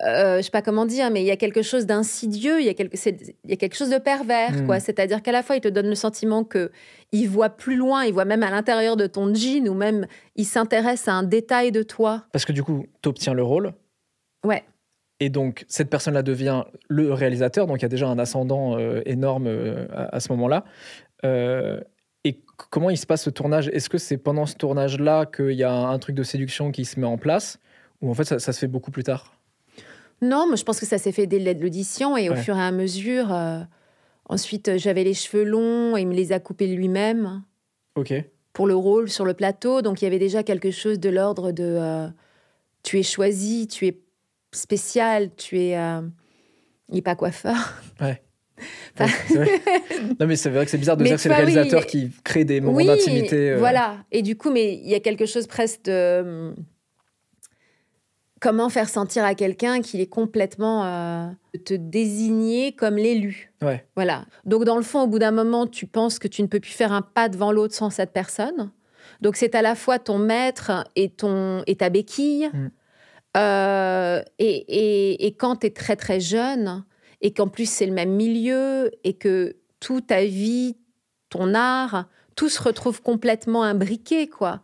euh, 0.01 0.37
je 0.37 0.43
sais 0.43 0.51
pas 0.51 0.61
comment 0.61 0.85
dire, 0.85 1.11
mais 1.11 1.21
il 1.21 1.25
y 1.25 1.31
a 1.31 1.37
quelque 1.37 1.61
chose 1.61 1.85
d'insidieux, 1.85 2.59
il 2.59 2.65
y 2.65 2.69
a 2.69 2.73
quelque, 2.73 2.97
il 3.05 3.49
y 3.49 3.53
a 3.53 3.55
quelque 3.55 3.75
chose 3.75 3.89
de 3.89 3.97
pervers, 3.97 4.65
quoi. 4.65 4.77
Hmm. 4.77 4.81
C'est-à-dire 4.81 5.21
qu'à 5.21 5.31
la 5.31 5.43
fois, 5.43 5.55
il 5.55 5.61
te 5.61 5.67
donne 5.67 5.87
le 5.87 5.95
sentiment 5.95 6.43
que 6.43 6.71
il 7.11 7.27
voit 7.27 7.49
plus 7.49 7.75
loin, 7.75 8.05
il 8.05 8.13
voit 8.13 8.25
même 8.25 8.43
à 8.43 8.49
l'intérieur 8.49 8.95
de 8.97 9.07
ton 9.07 9.33
jean, 9.33 9.67
ou 9.67 9.73
même 9.73 10.07
il 10.35 10.45
s'intéresse 10.45 11.07
à 11.07 11.13
un 11.13 11.23
détail 11.23 11.71
de 11.71 11.83
toi. 11.83 12.23
Parce 12.31 12.45
que 12.45 12.53
du 12.53 12.63
coup, 12.63 12.85
tu 13.01 13.09
obtiens 13.09 13.33
le 13.33 13.43
rôle. 13.43 13.73
Ouais. 14.45 14.63
Et 15.19 15.29
donc, 15.29 15.63
cette 15.67 15.89
personne-là 15.89 16.23
devient 16.23 16.63
le 16.89 17.13
réalisateur, 17.13 17.67
donc 17.67 17.79
il 17.79 17.83
y 17.83 17.85
a 17.85 17.89
déjà 17.89 18.07
un 18.07 18.19
ascendant 18.19 18.77
euh, 18.77 19.01
énorme 19.05 19.47
à, 19.93 20.15
à, 20.15 20.19
ce 20.19 20.31
moment-là. 20.31 20.65
Et 22.23 22.39
comment 22.69 22.89
il 22.89 22.97
se 22.97 23.05
passe 23.05 23.23
ce 23.23 23.29
tournage? 23.29 23.67
Est-ce 23.69 23.89
que 23.89 23.97
c'est 23.97 24.17
pendant 24.17 24.45
ce 24.45 24.55
tournage-là 24.55 25.25
qu'il 25.25 25.51
y 25.51 25.63
a 25.63 25.73
un 25.73 25.99
truc 25.99 26.15
de 26.15 26.23
séduction 26.23 26.71
qui 26.71 26.85
se 26.85 26.99
met 26.99 27.07
en 27.07 27.17
place? 27.17 27.59
Ou 28.01 28.09
en 28.09 28.13
fait, 28.13 28.25
ça, 28.25 28.39
se 28.39 28.59
fait 28.59 28.67
beaucoup 28.67 28.91
plus 28.91 29.03
tard? 29.03 29.37
Non, 30.21 30.47
mais 30.49 30.57
je 30.57 30.63
pense 30.63 30.79
que 30.79 30.85
ça 30.85 30.97
s'est 30.97 31.11
fait 31.11 31.27
dès 31.27 31.53
l'audition 31.53 32.15
et 32.15 32.29
au 32.29 32.35
fur 32.35 32.57
et 32.57 32.61
à 32.61 32.71
mesure. 32.71 33.33
Euh, 33.33 33.59
ensuite, 34.25 34.77
j'avais 34.77 35.03
les 35.03 35.13
cheveux 35.13 35.43
longs 35.43 35.97
et 35.97 36.01
il 36.01 36.07
me 36.07 36.13
les 36.13 36.31
a 36.31 36.39
coupés 36.39 36.67
lui-même. 36.67 37.43
Ok. 37.95 38.13
Pour 38.53 38.67
le 38.67 38.75
rôle 38.75 39.09
sur 39.09 39.25
le 39.25 39.33
plateau. 39.33 39.81
Donc, 39.81 40.01
il 40.01 40.05
y 40.05 40.07
avait 40.07 40.19
déjà 40.19 40.43
quelque 40.43 40.71
chose 40.71 40.99
de 40.99 41.09
l'ordre 41.09 41.51
de 41.51 41.63
euh, 41.63 42.07
tu 42.83 42.99
es 42.99 43.03
choisi, 43.03 43.67
tu 43.67 43.87
es 43.87 43.99
spécial, 44.51 45.31
tu 45.35 45.59
es. 45.59 45.77
Euh, 45.77 46.01
il 46.89 46.95
n'est 46.95 47.01
pas 47.01 47.15
coiffeur. 47.15 47.55
Ouais. 47.99 48.21
non 50.19 50.27
mais 50.27 50.35
c'est 50.35 50.49
vrai 50.49 50.65
que 50.65 50.71
c'est 50.71 50.77
bizarre 50.77 50.97
de 50.97 51.03
dire 51.03 51.15
que 51.15 51.21
c'est 51.21 51.29
le 51.29 51.35
réalisateur 51.35 51.85
qui 51.85 52.11
crée 52.23 52.45
des 52.45 52.61
moments 52.61 52.83
d'intimité. 52.83 53.51
Euh. 53.51 53.57
Voilà. 53.57 53.97
Et 54.11 54.21
du 54.21 54.35
coup, 54.35 54.51
mais 54.51 54.75
il 54.75 54.89
y 54.89 54.95
a 54.95 54.99
quelque 54.99 55.25
chose 55.25 55.47
presque 55.47 55.85
de 55.85 56.53
comment 58.43 58.67
faire 58.67 58.89
sentir 58.89 59.23
à 59.23 59.35
quelqu'un 59.35 59.81
qu'il 59.81 60.01
est 60.01 60.07
complètement 60.07 60.83
euh, 60.83 61.27
te 61.63 61.73
désigner 61.73 62.73
comme 62.75 62.97
l'élu. 62.97 63.53
Ouais. 63.61 63.85
Voilà. 63.95 64.25
Donc 64.43 64.65
dans 64.65 64.75
le 64.75 64.83
fond, 64.83 65.03
au 65.03 65.07
bout 65.07 65.19
d'un 65.19 65.31
moment, 65.31 65.65
tu 65.65 65.87
penses 65.87 66.19
que 66.19 66.27
tu 66.27 66.41
ne 66.41 66.47
peux 66.47 66.59
plus 66.59 66.73
faire 66.73 66.91
un 66.91 67.01
pas 67.01 67.29
devant 67.29 67.53
l'autre 67.53 67.73
sans 67.73 67.89
cette 67.89 68.11
personne. 68.11 68.71
Donc 69.21 69.37
c'est 69.37 69.55
à 69.55 69.61
la 69.61 69.75
fois 69.75 69.97
ton 69.97 70.17
maître 70.17 70.83
et 70.97 71.09
ton 71.09 71.63
et 71.67 71.77
ta 71.77 71.89
béquille. 71.89 72.49
Mm. 72.53 72.71
Euh, 73.37 74.21
et, 74.37 74.55
et, 74.67 75.25
et 75.25 75.33
quand 75.33 75.57
tu 75.57 75.67
es 75.67 75.69
très 75.69 75.95
très 75.95 76.19
jeune 76.19 76.83
et 77.23 77.33
qu'en 77.33 77.47
plus 77.47 77.67
c'est 77.67 77.87
le 77.87 77.93
même 77.93 78.11
milieu 78.11 78.91
et 79.03 79.13
que 79.13 79.55
toute 79.79 80.07
ta 80.07 80.23
vie, 80.23 80.77
ton 81.29 81.55
art, 81.55 82.05
tout 82.35 82.49
se 82.49 82.61
retrouve 82.61 83.01
complètement 83.01 83.63
imbriqué, 83.63 84.27
quoi 84.27 84.61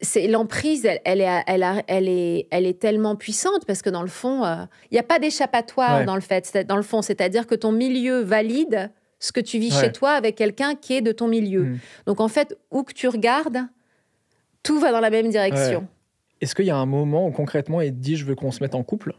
c'est 0.00 0.28
l'emprise, 0.28 0.84
elle, 0.86 1.00
elle, 1.04 1.20
est, 1.20 1.42
elle, 1.48 1.64
a- 1.64 1.82
elle 1.88 2.06
est, 2.08 2.46
elle 2.52 2.66
est 2.66 2.78
tellement 2.78 3.16
puissante 3.16 3.66
parce 3.66 3.82
que 3.82 3.90
dans 3.90 4.02
le 4.02 4.08
fond, 4.08 4.44
euh, 4.44 4.54
il 4.92 4.94
n'y 4.94 4.98
a 5.00 5.02
pas 5.02 5.18
d'échappatoire 5.18 5.98
Ouais. 5.98 6.04
dans 6.04 6.14
le 6.14 6.20
fait, 6.20 6.56
dans 6.68 6.76
le 6.76 6.84
fond, 6.84 7.02
c'est-à-dire 7.02 7.48
que 7.48 7.56
ton 7.56 7.72
milieu 7.72 8.20
valide 8.20 8.92
ce 9.18 9.32
que 9.32 9.40
tu 9.40 9.58
vis 9.58 9.74
Ouais. 9.74 9.86
chez 9.86 9.90
toi 9.90 10.12
avec 10.12 10.36
quelqu'un 10.36 10.76
qui 10.76 10.94
est 10.94 11.00
de 11.00 11.10
ton 11.10 11.26
milieu. 11.26 11.64
Mm. 11.64 11.78
Donc 12.06 12.20
en 12.20 12.28
fait, 12.28 12.56
où 12.70 12.84
que 12.84 12.92
tu 12.92 13.08
regardes, 13.08 13.58
tout 14.62 14.78
va 14.78 14.92
dans 14.92 15.00
la 15.00 15.10
même 15.10 15.30
direction. 15.30 15.88
Est-ce 16.40 16.54
qu'il 16.54 16.66
y 16.66 16.70
a 16.70 16.76
un 16.76 16.86
moment 16.86 17.26
où 17.26 17.32
concrètement 17.32 17.80
il 17.80 17.90
te 17.90 17.98
dit 17.98 18.14
je 18.16 18.24
veux 18.24 18.36
qu'on 18.36 18.52
se 18.52 18.62
mette 18.62 18.76
en 18.76 18.84
couple? 18.84 19.14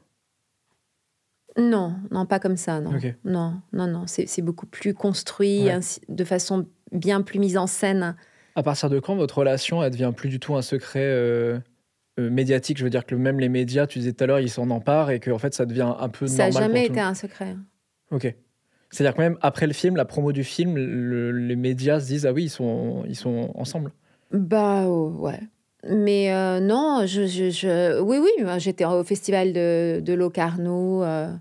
Non, 1.59 1.95
non, 2.11 2.25
pas 2.25 2.39
comme 2.39 2.57
ça, 2.57 2.79
non. 2.79 2.91
Non, 3.23 3.53
non, 3.73 3.87
non, 3.87 4.03
c'est 4.07 4.41
beaucoup 4.41 4.65
plus 4.65 4.93
construit, 4.93 5.63
Ouais. 5.65 5.71
ainsi- 5.71 6.01
de 6.09 6.23
façon 6.23 6.65
bien 6.91 7.21
plus 7.21 7.39
mise 7.39 7.57
en 7.57 7.67
scène. 7.67 8.15
À 8.55 8.63
partir 8.63 8.89
de 8.89 8.99
quand 8.99 9.15
votre 9.15 9.37
relation 9.37 9.83
elle 9.83 9.91
devient 9.91 10.11
plus 10.15 10.29
du 10.29 10.39
tout 10.39 10.55
un 10.55 10.61
secret 10.61 11.03
euh, 11.03 11.59
euh, 12.19 12.29
médiatique? 12.29 12.77
Je 12.77 12.83
veux 12.83 12.89
dire 12.89 13.05
que 13.05 13.15
même 13.15 13.39
les 13.39 13.47
médias, 13.49 13.87
tu 13.87 13.99
disais 13.99 14.11
tout 14.13 14.23
à 14.23 14.27
l'heure, 14.27 14.39
ils 14.39 14.49
s'en 14.49 14.69
emparent 14.69 15.11
et 15.11 15.19
que 15.19 15.31
en 15.31 15.37
fait 15.37 15.53
ça 15.53 15.65
devient 15.65 15.93
un 15.99 16.09
peu 16.09 16.27
Ça 16.27 16.45
n'a 16.45 16.49
normal 16.49 16.63
jamais 16.63 16.79
pour 16.81 16.87
tout 16.87 16.93
été 16.93 17.01
un 17.01 17.13
secret. 17.13 17.55
Ok. 18.11 18.35
C'est-à-dire 18.91 19.13
que 19.15 19.21
même 19.21 19.37
après 19.41 19.67
le 19.67 19.73
film, 19.73 19.95
la 19.95 20.05
promo 20.05 20.31
du 20.31 20.43
film, 20.43 20.75
le- 20.75 21.31
les 21.31 21.55
médias 21.55 21.99
se 21.99 22.07
disent 22.07 22.25
ah 22.25 22.33
oui 22.33 22.45
ils 22.45 22.49
sont 22.49 23.03
ils 23.07 23.15
sont 23.15 23.51
ensemble. 23.55 23.91
Bah 24.31 24.85
oh, 24.87 25.13
ouais. 25.19 25.39
Mais 25.87 26.33
euh, 26.33 26.59
non, 26.59 27.03
je, 27.05 27.25
je, 27.27 27.49
je- 27.51 28.01
oui, 28.01 28.17
oui, 28.21 28.31
j'étais 28.57 28.83
au 28.83 29.03
festival 29.03 29.53
de, 29.53 30.01
de 30.01 30.13
Locarno 30.13 31.03
euh, 31.03 31.31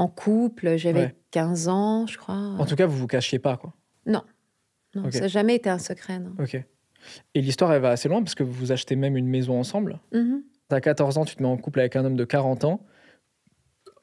en 0.00 0.08
couple, 0.08 0.76
j'avais 0.76 1.00
Ouais. 1.00 1.14
15 1.30 1.68
ans, 1.68 2.06
je 2.06 2.16
crois. 2.18 2.34
En 2.34 2.64
tout 2.66 2.74
cas, 2.76 2.86
vous 2.86 2.96
vous 2.96 3.06
cachiez 3.06 3.38
pas 3.38 3.56
quoi. 3.56 3.74
Non, 4.06 4.22
ok. 4.96 5.12
ça 5.12 5.20
n'a 5.20 5.28
jamais 5.28 5.54
été 5.56 5.68
un 5.70 5.78
secret, 5.78 6.18
non. 6.18 6.32
Ok. 6.38 6.54
Et 7.34 7.40
l'histoire 7.40 7.72
elle 7.72 7.82
va 7.82 7.90
assez 7.90 8.08
loin 8.08 8.22
parce 8.22 8.34
que 8.34 8.42
vous 8.42 8.72
achetez 8.72 8.96
même 8.96 9.16
une 9.16 9.28
maison 9.28 9.58
ensemble. 9.58 10.00
Mhm. 10.12 10.42
T'as 10.68 10.80
14 10.80 11.18
ans, 11.18 11.24
tu 11.24 11.34
te 11.36 11.42
mets 11.42 11.48
en 11.48 11.56
couple 11.56 11.80
avec 11.80 11.96
un 11.96 12.04
homme 12.04 12.16
de 12.16 12.24
40 12.24 12.64
ans. 12.64 12.80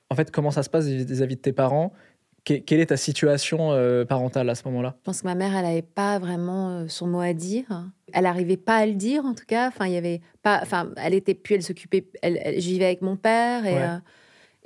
En 0.09 0.15
fait, 0.15 0.31
comment 0.31 0.51
ça 0.51 0.63
se 0.63 0.69
passe 0.69 0.85
vis-à-vis 0.87 1.35
de 1.35 1.41
tes 1.41 1.53
parents? 1.53 1.91
Que- 2.45 2.53
Quelle 2.59 2.79
est 2.79 2.87
ta 2.87 2.97
situation 2.97 3.71
euh, 3.73 4.05
parentale 4.05 4.49
à 4.49 4.55
ce 4.55 4.63
moment-là? 4.69 4.95
Je 4.99 5.03
pense 5.03 5.21
que 5.21 5.27
ma 5.27 5.35
mère, 5.35 5.55
elle 5.55 5.65
n'avait 5.65 5.81
pas 5.81 6.17
vraiment 6.19 6.69
euh, 6.69 6.87
son 6.87 7.07
mot 7.07 7.19
à 7.19 7.33
dire. 7.33 7.65
Elle 8.13 8.23
n'arrivait 8.23 8.55
pas 8.57 8.77
à 8.77 8.85
le 8.85 8.93
dire, 8.95 9.25
en 9.25 9.33
tout 9.33 9.45
cas. 9.45 9.67
Enfin, 9.67 9.85
il 9.87 9.93
y 9.93 9.97
avait 9.97 10.21
pas. 10.43 10.59
Enfin, 10.61 10.91
elle 10.97 11.13
était 11.13 11.33
plus, 11.33 11.55
elle 11.55 11.63
s'occupait. 11.63 12.09
Elle, 12.21 12.39
elle- 12.41 12.59
j'y 12.61 12.73
vivais 12.73 12.85
avec 12.85 13.01
mon 13.01 13.17
père 13.17 13.65
et. 13.65 13.73
Ouais. 13.73 13.81
euh, 13.83 13.97
et 13.97 14.01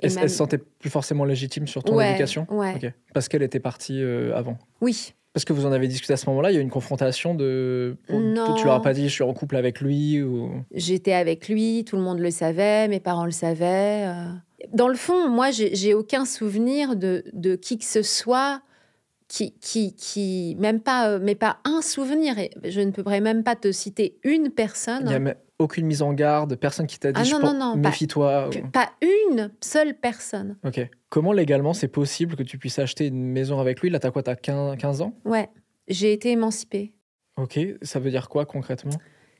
Elle, 0.02 0.12
ma- 0.14 0.20
elle 0.22 0.30
se 0.30 0.36
sentait 0.36 0.58
plus 0.58 0.90
forcément 0.90 1.24
légitime 1.24 1.66
sur 1.66 1.82
ton 1.84 1.94
Ouais, 1.96 2.10
éducation? 2.10 2.46
ouais. 2.50 2.94
Parce 3.14 3.28
qu'elle 3.28 3.42
était 3.42 3.60
partie 3.60 4.02
euh, 4.02 4.34
avant? 4.36 4.58
Oui. 4.80 5.14
Parce 5.32 5.46
que 5.46 5.54
vous 5.54 5.64
en 5.64 5.72
avez 5.72 5.88
discuté 5.88 6.12
à 6.12 6.18
ce 6.18 6.28
moment-là, 6.28 6.50
il 6.50 6.54
y 6.54 6.56
a 6.58 6.60
eu 6.60 6.62
une 6.62 6.68
confrontation 6.70 7.34
de. 7.34 7.96
Non. 8.10 8.52
Tu 8.54 8.64
leur 8.66 8.74
as 8.74 8.82
pas 8.82 8.92
dit 8.92 9.04
je 9.08 9.12
suis 9.14 9.22
en 9.24 9.32
couple 9.32 9.56
avec 9.56 9.80
lui 9.80 10.20
ou. 10.22 10.50
J'étais 10.74 11.14
avec 11.14 11.48
lui, 11.48 11.84
tout 11.86 11.96
le 11.96 12.02
monde 12.02 12.18
le 12.18 12.30
savait, 12.30 12.86
mes 12.88 13.00
parents 13.00 13.24
le 13.24 13.30
savaient. 13.30 14.04
euh. 14.08 14.26
Dans 14.74 14.88
le 14.88 14.94
fond, 14.94 15.28
moi, 15.30 15.50
j'ai 15.50 15.94
aucun 15.94 16.24
souvenir 16.26 16.96
de, 16.96 17.24
de 17.32 17.56
qui 17.56 17.78
que 17.78 17.84
ce 17.84 18.02
soit 18.02 18.60
qui, 19.26 19.52
qui, 19.60 19.94
qui 19.96 20.54
même 20.60 20.80
pas, 20.80 21.08
euh, 21.08 21.18
mais 21.22 21.34
pas 21.34 21.56
un 21.64 21.80
souvenir. 21.80 22.38
Et 22.38 22.50
je 22.64 22.80
ne 22.82 22.90
pourrais 22.90 23.20
même 23.22 23.42
pas 23.42 23.56
te 23.56 23.72
citer 23.72 24.18
une 24.24 24.50
personne, 24.50 25.00
Il 25.04 25.08
n'y 25.08 25.14
a 25.14 25.18
même 25.18 25.34
aucune 25.62 25.86
mise 25.86 26.02
en 26.02 26.12
garde, 26.12 26.54
personne 26.56 26.86
qui 26.86 26.98
t'a 26.98 27.12
dit 27.12 27.32
Ah 27.34 27.38
non, 27.38 27.54
non, 27.54 27.76
méfie-toi. 27.76 28.48
Ou- 28.48 28.68
pas 28.70 28.90
une 29.00 29.50
seule 29.60 29.94
personne. 29.98 30.56
Ok. 30.64 30.80
Comment 31.08 31.32
légalement 31.32 31.72
c'est 31.72 31.88
possible 31.88 32.36
que 32.36 32.42
tu 32.42 32.58
puisses 32.58 32.78
acheter 32.78 33.06
une 33.06 33.24
maison 33.24 33.58
avec 33.60 33.80
lui? 33.80 33.90
Là, 33.90 33.98
t'as 33.98 34.10
quoi? 34.10 34.22
T'as 34.22 34.36
15, 34.36 34.76
15 34.78 35.00
ans? 35.02 35.14
Ouais, 35.24 35.48
j'ai 35.88 36.12
été 36.12 36.30
émancipée. 36.32 36.92
Ok. 37.36 37.58
Ça 37.82 37.98
veut 38.00 38.10
dire 38.10 38.28
quoi 38.28 38.44
concrètement? 38.44 38.92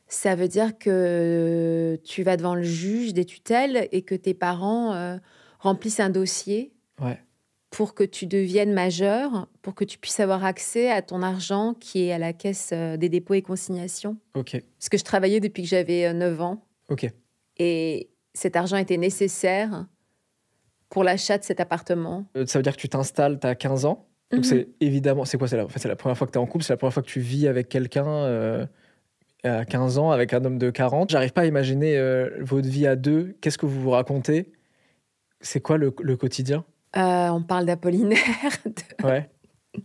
Ça 0.08 0.34
veut 0.34 0.48
dire 0.48 0.76
que 0.78 1.98
tu 2.04 2.22
vas 2.22 2.36
devant 2.36 2.54
le 2.54 2.62
juge 2.62 3.14
des 3.14 3.24
tutelles 3.24 3.88
et 3.92 4.02
que 4.02 4.14
tes 4.14 4.34
parents 4.34 4.92
euh, 4.92 5.16
remplissent 5.58 6.00
un 6.00 6.10
dossier 6.10 6.72
Ouais. 7.00 7.18
Pour 7.72 7.94
que 7.94 8.04
tu 8.04 8.26
deviennes 8.26 8.72
majeur, 8.72 9.48
pour 9.62 9.74
que 9.74 9.84
tu 9.84 9.98
puisses 9.98 10.20
avoir 10.20 10.44
accès 10.44 10.90
à 10.90 11.00
ton 11.02 11.22
argent 11.22 11.74
qui 11.74 12.04
est 12.04 12.12
à 12.12 12.18
la 12.18 12.32
caisse 12.34 12.70
euh, 12.72 12.96
des 12.98 13.08
dépôts 13.08 13.34
et 13.34 13.42
consignations. 13.42 14.16
Ok. 14.34 14.62
Parce 14.78 14.88
que 14.90 14.98
je 14.98 15.04
travaillais 15.04 15.40
depuis 15.40 15.62
que 15.62 15.68
j'avais 15.68 16.04
euh, 16.06 16.12
9 16.12 16.40
ans 16.42 16.64
Ok. 16.90 17.10
et 17.58 18.10
cet 18.34 18.56
argent 18.56 18.76
était 18.76 18.98
nécessaire 18.98 19.86
pour 20.90 21.02
l'achat 21.02 21.38
de 21.38 21.44
cet 21.44 21.60
appartement. 21.60 22.26
Euh, 22.36 22.44
Ça 22.46 22.58
veut 22.58 22.62
dire 22.62 22.76
que 22.76 22.80
tu 22.80 22.88
t'installes, 22.90 23.40
tu 23.40 23.46
as 23.46 23.54
15 23.54 23.86
ans. 23.86 24.06
Donc 24.30 24.40
Mhm. 24.40 24.44
c'est 24.44 24.68
évidemment, 24.80 25.24
c'est 25.24 25.38
quoi 25.38 25.48
C'est 25.48 25.56
la, 25.56 25.64
en 25.64 25.68
fait, 25.68 25.78
c'est 25.78 25.88
la 25.88 25.96
première 25.96 26.16
fois 26.16 26.26
que 26.26 26.32
tu 26.32 26.38
es 26.38 26.42
en 26.42 26.46
couple, 26.46 26.64
c'est 26.64 26.72
la 26.74 26.76
première 26.76 26.92
fois 26.94 27.02
que 27.02 27.08
tu 27.08 27.20
vis 27.20 27.46
avec 27.48 27.68
quelqu'un 27.70 28.06
euh, 28.06 28.66
à 29.44 29.64
15 29.64 29.96
ans, 29.98 30.10
avec 30.10 30.34
un 30.34 30.44
homme 30.44 30.58
de 30.58 30.70
40. 30.70 31.10
J'arrive 31.10 31.32
pas 31.32 31.42
à 31.42 31.46
imaginer 31.46 31.96
euh, 31.96 32.28
votre 32.40 32.68
vie 32.68 32.86
à 32.86 32.96
deux. 32.96 33.34
Qu'est-ce 33.40 33.56
que 33.58 33.64
vous 33.66 33.80
vous 33.80 33.90
racontez? 33.90 34.52
C'est 35.40 35.60
quoi 35.60 35.76
le, 35.78 35.94
le 36.02 36.16
quotidien? 36.16 36.64
Euh, 36.96 37.28
on 37.30 37.42
parle 37.42 37.66
d'Apollinaire. 37.66 38.18
de- 38.66 39.06
Ouais. 39.06 39.28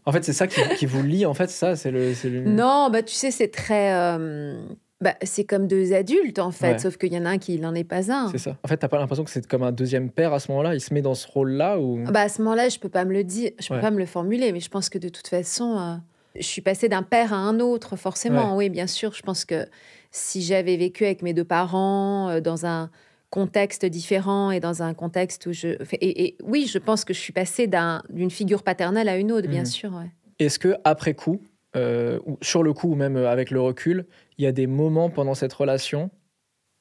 En 0.06 0.12
fait, 0.12 0.24
c'est 0.26 0.34
ça 0.34 0.48
qui, 0.48 0.60
qui 0.76 0.86
vous 0.86 1.02
lie, 1.02 1.26
en 1.26 1.34
fait, 1.34 1.50
ça 1.50 1.76
c'est 1.78 1.92
le, 1.92 2.14
Non, 2.46 2.90
bah 2.92 3.04
tu 3.04 3.14
sais, 3.14 3.32
c'est 3.32 3.48
très. 3.48 3.94
euh, 3.94 4.62
bah, 5.00 5.14
c'est 5.24 5.46
comme 5.46 5.68
deux 5.68 5.94
adultes 5.94 6.40
en 6.40 6.52
fait, 6.52 6.72
Ouais. 6.74 6.78
sauf 6.80 6.98
qu'il 6.98 7.14
y 7.14 7.18
en 7.18 7.24
a 7.26 7.30
un 7.30 7.38
qui 7.38 7.58
n'en 7.60 7.74
est 7.74 7.84
pas 7.86 8.12
un. 8.12 8.30
C'est 8.32 8.38
ça. 8.40 8.58
En 8.64 8.68
fait, 8.68 8.76
t'as 8.78 8.90
pas 8.90 8.98
l'impression 9.00 9.24
que 9.24 9.30
c'est 9.30 9.46
comme 9.48 9.64
un 9.64 9.72
deuxième 9.72 10.10
père 10.10 10.34
à 10.34 10.40
ce 10.40 10.52
moment-là 10.52 10.74
Il 10.76 10.82
se 10.82 10.94
met 10.94 11.02
dans 11.02 11.14
ce 11.16 11.26
rôle-là 11.28 11.80
ou... 11.80 12.04
Bah, 12.12 12.22
à 12.22 12.30
ce 12.30 12.42
moment-là, 12.42 12.68
je 12.68 12.80
peux 12.80 12.90
pas 12.90 13.06
me 13.06 13.14
le 13.14 13.24
dire, 13.24 13.52
je 13.60 13.68
peux 13.70 13.76
Ouais. 13.76 13.80
pas 13.82 13.92
me 13.92 14.00
le 14.00 14.06
formuler, 14.06 14.52
mais 14.52 14.60
je 14.60 14.70
pense 14.70 14.90
que 14.90 14.98
de 14.98 15.08
toute 15.08 15.28
façon, 15.28 15.78
euh, 15.80 15.96
je 16.36 16.46
suis 16.46 16.62
passée 16.62 16.90
d'un 16.90 17.04
père 17.04 17.32
à 17.32 17.38
un 17.38 17.60
autre, 17.62 17.96
forcément. 17.96 18.58
Oui, 18.58 18.70
bien 18.70 18.88
sûr. 18.88 19.14
Je 19.14 19.22
pense 19.22 19.46
que 19.46 19.66
si 20.12 20.42
j'avais 20.42 20.76
vécu 20.76 21.06
avec 21.06 21.22
mes 21.22 21.34
deux 21.34 21.46
parents 21.46 22.28
euh, 22.30 22.42
dans 22.42 22.66
un 22.66 22.90
contexte 23.30 23.86
différent 23.86 24.52
et 24.52 24.60
dans 24.60 24.84
un 24.84 24.94
contexte 24.94 25.46
où 25.48 25.54
je, 25.54 25.70
et, 25.94 26.26
et 26.26 26.38
oui, 26.44 26.66
je 26.66 26.78
pense 26.78 27.04
que 27.06 27.14
je 27.14 27.20
suis 27.20 27.34
passée 27.34 27.68
d'un- 27.68 28.02
d'une 28.10 28.32
figure 28.32 28.64
paternelle 28.64 29.10
à 29.10 29.18
une 29.18 29.32
autre, 29.32 29.48
bien 29.48 29.62
Mhm. 29.62 29.66
sûr. 29.66 29.94
ouais. 29.94 30.10
Est-ce 30.40 30.60
que 30.60 30.76
après 30.84 31.14
coup, 31.14 31.42
euh, 31.76 32.20
ou 32.26 32.38
sur 32.42 32.64
le 32.64 32.74
coup 32.74 32.92
ou 32.92 32.96
même 32.96 33.18
euh, 33.18 33.30
avec 33.30 33.52
le 33.52 33.60
recul, 33.60 34.06
il 34.38 34.44
y 34.44 34.48
a 34.48 34.52
des 34.52 34.68
moments 34.68 35.10
pendant 35.10 35.34
cette 35.36 35.54
relation 35.54 36.10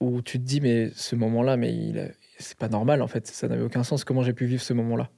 où 0.00 0.22
tu 0.22 0.38
te 0.38 0.44
dis 0.44 0.60
mais 0.60 0.90
ce 0.94 1.16
moment-là, 1.16 1.56
mais 1.56 1.72
il 1.74 2.14
c'est 2.38 2.58
pas 2.58 2.68
normal 2.68 3.00
en 3.02 3.06
fait, 3.08 3.26
ça 3.26 3.48
n'avait 3.48 3.62
aucun 3.62 3.82
sens. 3.82 4.04
Comment 4.04 4.22
j'ai 4.22 4.34
pu 4.34 4.44
vivre 4.46 4.62
ce 4.62 4.74
moment-là? 4.74 5.10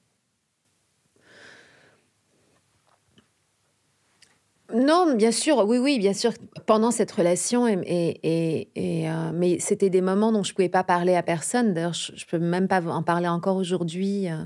Non, 4.88 5.14
bien 5.14 5.32
sûr, 5.32 5.64
oui, 5.68 5.76
oui, 5.78 5.98
bien 5.98 6.14
sûr, 6.14 6.32
pendant 6.64 6.90
cette 6.90 7.12
relation, 7.12 7.68
et, 7.68 7.78
et, 7.86 8.68
et- 8.74 9.10
euh, 9.10 9.32
mais 9.34 9.58
c'était 9.58 9.90
des 9.90 10.00
moments 10.00 10.32
dont 10.32 10.42
je 10.42 10.54
pouvais 10.54 10.70
pas 10.70 10.82
parler 10.82 11.14
à 11.14 11.22
personne. 11.22 11.74
D'ailleurs, 11.74 11.92
je, 11.92 12.12
je 12.16 12.24
peux 12.24 12.38
même 12.38 12.68
pas 12.68 12.80
en 12.86 13.02
parler 13.02 13.28
encore 13.28 13.56
aujourd'hui 13.56 14.30
euh, 14.30 14.36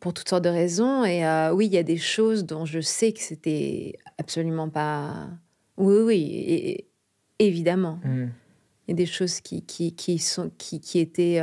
pour 0.00 0.12
toutes 0.12 0.28
sortes 0.28 0.44
de 0.44 0.50
raisons. 0.50 1.04
Et 1.04 1.24
euh, 1.26 1.54
oui, 1.54 1.64
il 1.66 1.72
y 1.72 1.78
a 1.78 1.82
des 1.82 1.96
choses 1.96 2.44
dont 2.44 2.66
je 2.66 2.80
sais 2.80 3.12
que 3.12 3.20
c'était 3.20 3.94
absolument 4.18 4.68
pas. 4.68 5.28
Oui, 5.78 5.96
oui, 6.04 6.20
et- 6.34 6.86
évidemment. 7.38 7.98
Hmm. 8.04 8.28
Il 8.86 8.90
y 8.90 8.92
a 8.92 8.96
des 8.96 9.06
choses 9.06 9.40
qui, 9.40 9.62
qui, 9.62 9.94
qui, 9.94 10.18
sont, 10.18 10.50
qui, 10.58 10.80
qui 10.80 10.98
étaient 10.98 11.40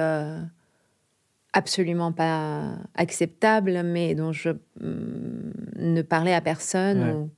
absolument 1.54 2.12
pas 2.12 2.76
acceptables, 2.94 3.82
mais 3.84 4.14
dont 4.16 4.32
je 4.32 4.50
hum, 4.82 5.54
ne 5.78 6.02
parlais 6.02 6.34
à 6.34 6.42
personne 6.42 7.02
Ouais. 7.04 7.14
ou 7.14 7.30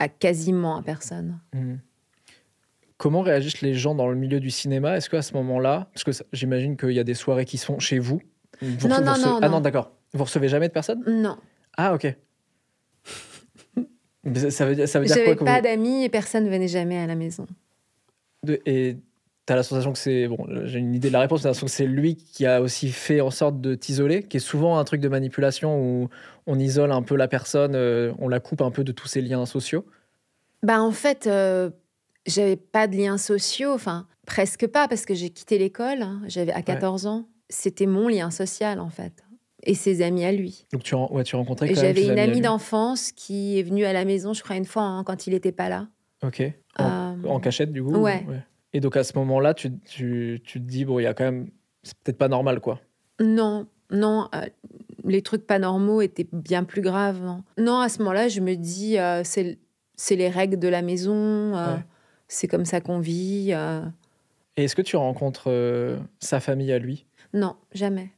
à 0.00 0.08
quasiment 0.08 0.76
à 0.76 0.82
personne. 0.82 1.38
Hmm. 1.52 1.76
Comment 2.96 3.20
réagissent 3.22 3.60
les 3.62 3.74
gens 3.74 3.94
dans 3.94 4.08
le 4.08 4.16
milieu 4.16 4.40
du 4.40 4.50
cinéma? 4.50 4.96
Est-ce 4.96 5.08
qu'à 5.08 5.22
ce 5.22 5.32
moment-là, 5.34 5.88
parce 5.94 6.02
que 6.04 6.10
j'imagine 6.32 6.76
qu'il 6.76 6.90
y 6.90 6.98
a 6.98 7.04
des 7.04 7.14
soirées 7.14 7.44
qui 7.44 7.56
se 7.58 7.64
font 7.64 7.78
chez 7.78 7.98
vous. 8.00 8.20
Vous 8.60 8.88
Non, 8.88 9.00
non, 9.00 9.14
vous 9.14 9.20
non, 9.22 9.38
Ah 9.40 9.48
non. 9.48 9.60
d'accord. 9.60 9.92
Vous 10.12 10.24
recevez 10.24 10.48
jamais 10.48 10.66
de 10.68 10.72
personnes 10.72 11.02
Non, 11.06 11.38
Ah 11.76 11.94
ok. 11.94 12.14
Ça- 14.50 14.66
veut 14.66 14.74
dire, 14.74 14.86
ça 14.88 15.00
veut 15.00 15.06
dire 15.06 15.16
quoi 15.36 15.46
pas 15.46 15.56
vous- 15.56 15.62
d'amis 15.62 16.04
et 16.04 16.08
personne 16.10 16.44
ne 16.44 16.50
venait 16.50 16.68
jamais 16.68 16.98
à 16.98 17.06
la 17.06 17.14
maison. 17.14 17.46
de- 18.44 18.60
Et 18.66 18.96
t'as 19.50 19.56
la 19.56 19.64
sensation 19.64 19.92
que 19.92 19.98
c'est 19.98 20.28
bon. 20.28 20.46
J'ai 20.62 20.78
une 20.78 20.94
idée 20.94 21.08
de 21.08 21.12
la 21.12 21.18
réponse. 21.18 21.42
L'impression 21.42 21.66
que 21.66 21.72
c'est 21.72 21.84
lui 21.86 22.14
qui 22.14 22.46
a 22.46 22.62
aussi 22.62 22.90
fait 22.92 23.20
en 23.20 23.32
sorte 23.32 23.60
de 23.60 23.74
t'isoler, 23.74 24.22
qui 24.22 24.36
est 24.36 24.40
souvent 24.40 24.78
un 24.78 24.84
truc 24.84 25.00
de 25.00 25.08
manipulation 25.08 25.76
où 25.82 26.08
on 26.46 26.56
isole 26.56 26.92
un 26.92 27.02
peu 27.02 27.16
la 27.16 27.26
personne, 27.26 27.74
euh, 27.74 28.12
on 28.20 28.28
la 28.28 28.38
coupe 28.38 28.60
un 28.62 28.70
peu 28.70 28.84
de 28.84 28.92
tous 28.92 29.08
ses 29.08 29.20
liens 29.20 29.44
sociaux. 29.46 29.84
Bah 30.62 30.80
en 30.80 30.92
fait, 30.92 31.26
euh, 31.26 31.70
j'avais 32.26 32.54
pas 32.54 32.86
de 32.86 32.94
liens 32.96 33.18
sociaux, 33.18 33.72
enfin 33.72 34.06
presque 34.24 34.68
pas 34.68 34.86
parce 34.86 35.04
que 35.04 35.14
j'ai 35.14 35.30
quitté 35.30 35.58
l'école. 35.58 36.02
hein. 36.02 36.20
J'avais 36.28 36.52
à 36.52 36.62
14 36.62 37.06
ans. 37.06 37.26
c'était 37.48 37.86
mon 37.86 38.06
lien 38.06 38.30
social, 38.30 38.78
en 38.78 38.90
fait. 38.90 39.24
Et 39.64 39.74
ses 39.74 40.00
amis 40.02 40.24
à 40.24 40.30
lui. 40.30 40.64
Donc 40.72 40.84
tu, 40.84 40.94
ouais, 40.94 41.24
tu 41.24 41.34
rencontrais 41.34 41.66
quand 41.72 41.80
j'avais 41.80 42.06
une 42.06 42.18
amie 42.20 42.40
d'enfance 42.40 43.10
qui 43.10 43.58
est 43.58 43.64
venue 43.64 43.84
à 43.84 43.92
la 43.92 44.04
maison, 44.04 44.32
je 44.32 44.44
crois, 44.44 44.54
une 44.54 44.64
fois 44.64 44.82
hein, 44.84 45.02
quand 45.02 45.26
il 45.26 45.32
n'était 45.32 45.50
pas 45.50 45.68
là. 45.68 45.88
Ok. 46.22 46.40
En, 46.78 46.84
Euh, 47.24 47.28
en 47.28 47.40
cachette, 47.40 47.72
du 47.72 47.82
coup 47.82 47.96
ouais. 47.96 48.24
Et 48.72 48.80
donc 48.80 48.96
à 48.96 49.04
ce 49.04 49.16
moment-là, 49.18 49.54
tu, 49.54 49.72
tu, 49.84 50.40
tu 50.44 50.60
te 50.60 50.64
dis, 50.66 50.84
bon, 50.84 50.98
il 50.98 51.02
y 51.04 51.06
a 51.06 51.14
quand 51.14 51.24
même. 51.24 51.48
C'est 51.82 51.96
peut-être 51.98 52.18
pas 52.18 52.28
normal, 52.28 52.60
quoi. 52.60 52.80
Non, 53.20 53.66
non, 53.90 54.28
euh, 54.34 54.46
les 55.04 55.22
trucs 55.22 55.46
pas 55.46 55.58
normaux 55.58 56.00
étaient 56.02 56.28
bien 56.32 56.64
plus 56.64 56.82
graves. 56.82 57.20
Non, 57.22 57.42
Non, 57.58 57.80
à 57.80 57.88
ce 57.88 57.98
moment-là, 58.00 58.28
je 58.28 58.40
me 58.40 58.54
dis, 58.54 58.98
euh, 58.98 59.22
c'est 59.24 59.58
c'est 59.96 60.16
les 60.16 60.28
règles 60.30 60.58
de 60.58 60.68
la 60.68 60.80
maison, 60.82 61.14
euh, 61.56 61.74
Ouais. 61.74 61.80
c'est 62.28 62.48
comme 62.48 62.64
ça 62.64 62.80
qu'on 62.80 63.00
vit. 63.00 63.52
Et 64.56 64.64
est-ce 64.64 64.74
que 64.76 64.82
tu 64.82 64.96
rencontres 64.96 65.50
sa 66.20 66.40
famille 66.40 66.72
à 66.72 66.78
lui? 66.78 67.06
Non, 67.34 67.56
jamais. 67.72 68.10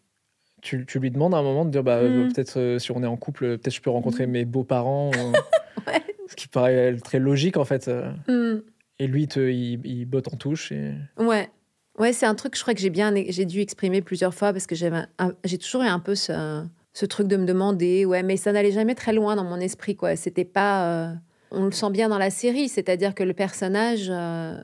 tu, 0.61 0.87
tu 0.87 1.01
lui 1.01 1.11
demandes 1.11 1.35
à 1.35 1.39
un 1.39 1.43
moment 1.43 1.65
de 1.65 1.71
dire, 1.71 1.83
bah, 1.83 2.01
Mm. 2.03 2.33
peut-être 2.33 2.77
si 2.79 2.93
on 2.93 3.03
est 3.03 3.07
en 3.07 3.17
couple, 3.17 3.59
peut-être 3.59 3.75
je 3.75 3.81
peux 3.81 3.91
rencontrer 3.91 4.27
mes 4.27 4.45
beaux-parents. 4.45 5.11
Ouais. 5.89 6.01
Ce 6.29 6.37
qui 6.37 6.47
paraît 6.47 6.95
très 6.99 7.19
logique, 7.19 7.57
en 7.57 7.65
fait. 7.65 7.89
euh. 7.89 8.61
Et 9.03 9.09
lui, 9.09 9.23
il 9.23 9.29
te, 9.29 9.41
il, 9.41 9.85
il 9.85 10.05
botte 10.05 10.33
en 10.33 10.37
touche. 10.37 10.71
Et... 10.71 10.95
Ouais. 11.19 11.51
Ouais, 11.99 12.13
c'est 12.13 12.25
un 12.25 12.37
truc, 12.37 12.57
je 12.57 12.63
crois 12.63 12.73
que 12.73 12.81
j'ai 12.81 12.89
bien, 12.89 13.13
j'ai 13.29 13.45
dû 13.45 13.61
exprimer 13.61 14.01
plusieurs 14.01 14.33
fois 14.33 14.53
parce 14.53 14.69
que 14.69 14.77
j'avais, 14.77 15.03
j'ai 15.45 15.59
toujours 15.59 15.83
eu 15.83 15.87
un 15.87 15.99
peu 15.99 16.15
ce, 16.15 16.65
ce 16.95 17.05
truc 17.05 17.27
de 17.27 17.37
me 17.37 17.45
demander, 17.45 18.05
ouais, 18.05 18.23
mais 18.23 18.37
ça 18.37 18.53
n'allait 18.53 18.71
jamais 18.71 18.95
très 18.95 19.13
loin 19.13 19.35
dans 19.35 19.43
mon 19.45 19.59
esprit, 19.59 19.97
quoi. 19.97 20.15
C'était 20.15 20.45
pas, 20.45 20.87
euh, 20.87 21.15
on 21.51 21.65
le 21.65 21.73
sent 21.73 21.91
bien 21.91 22.09
dans 22.09 22.17
la 22.17 22.31
série, 22.31 22.69
c'est-à-dire 22.69 23.15
que 23.15 23.25
le 23.25 23.35
personnage, 23.35 24.07
euh, 24.09 24.57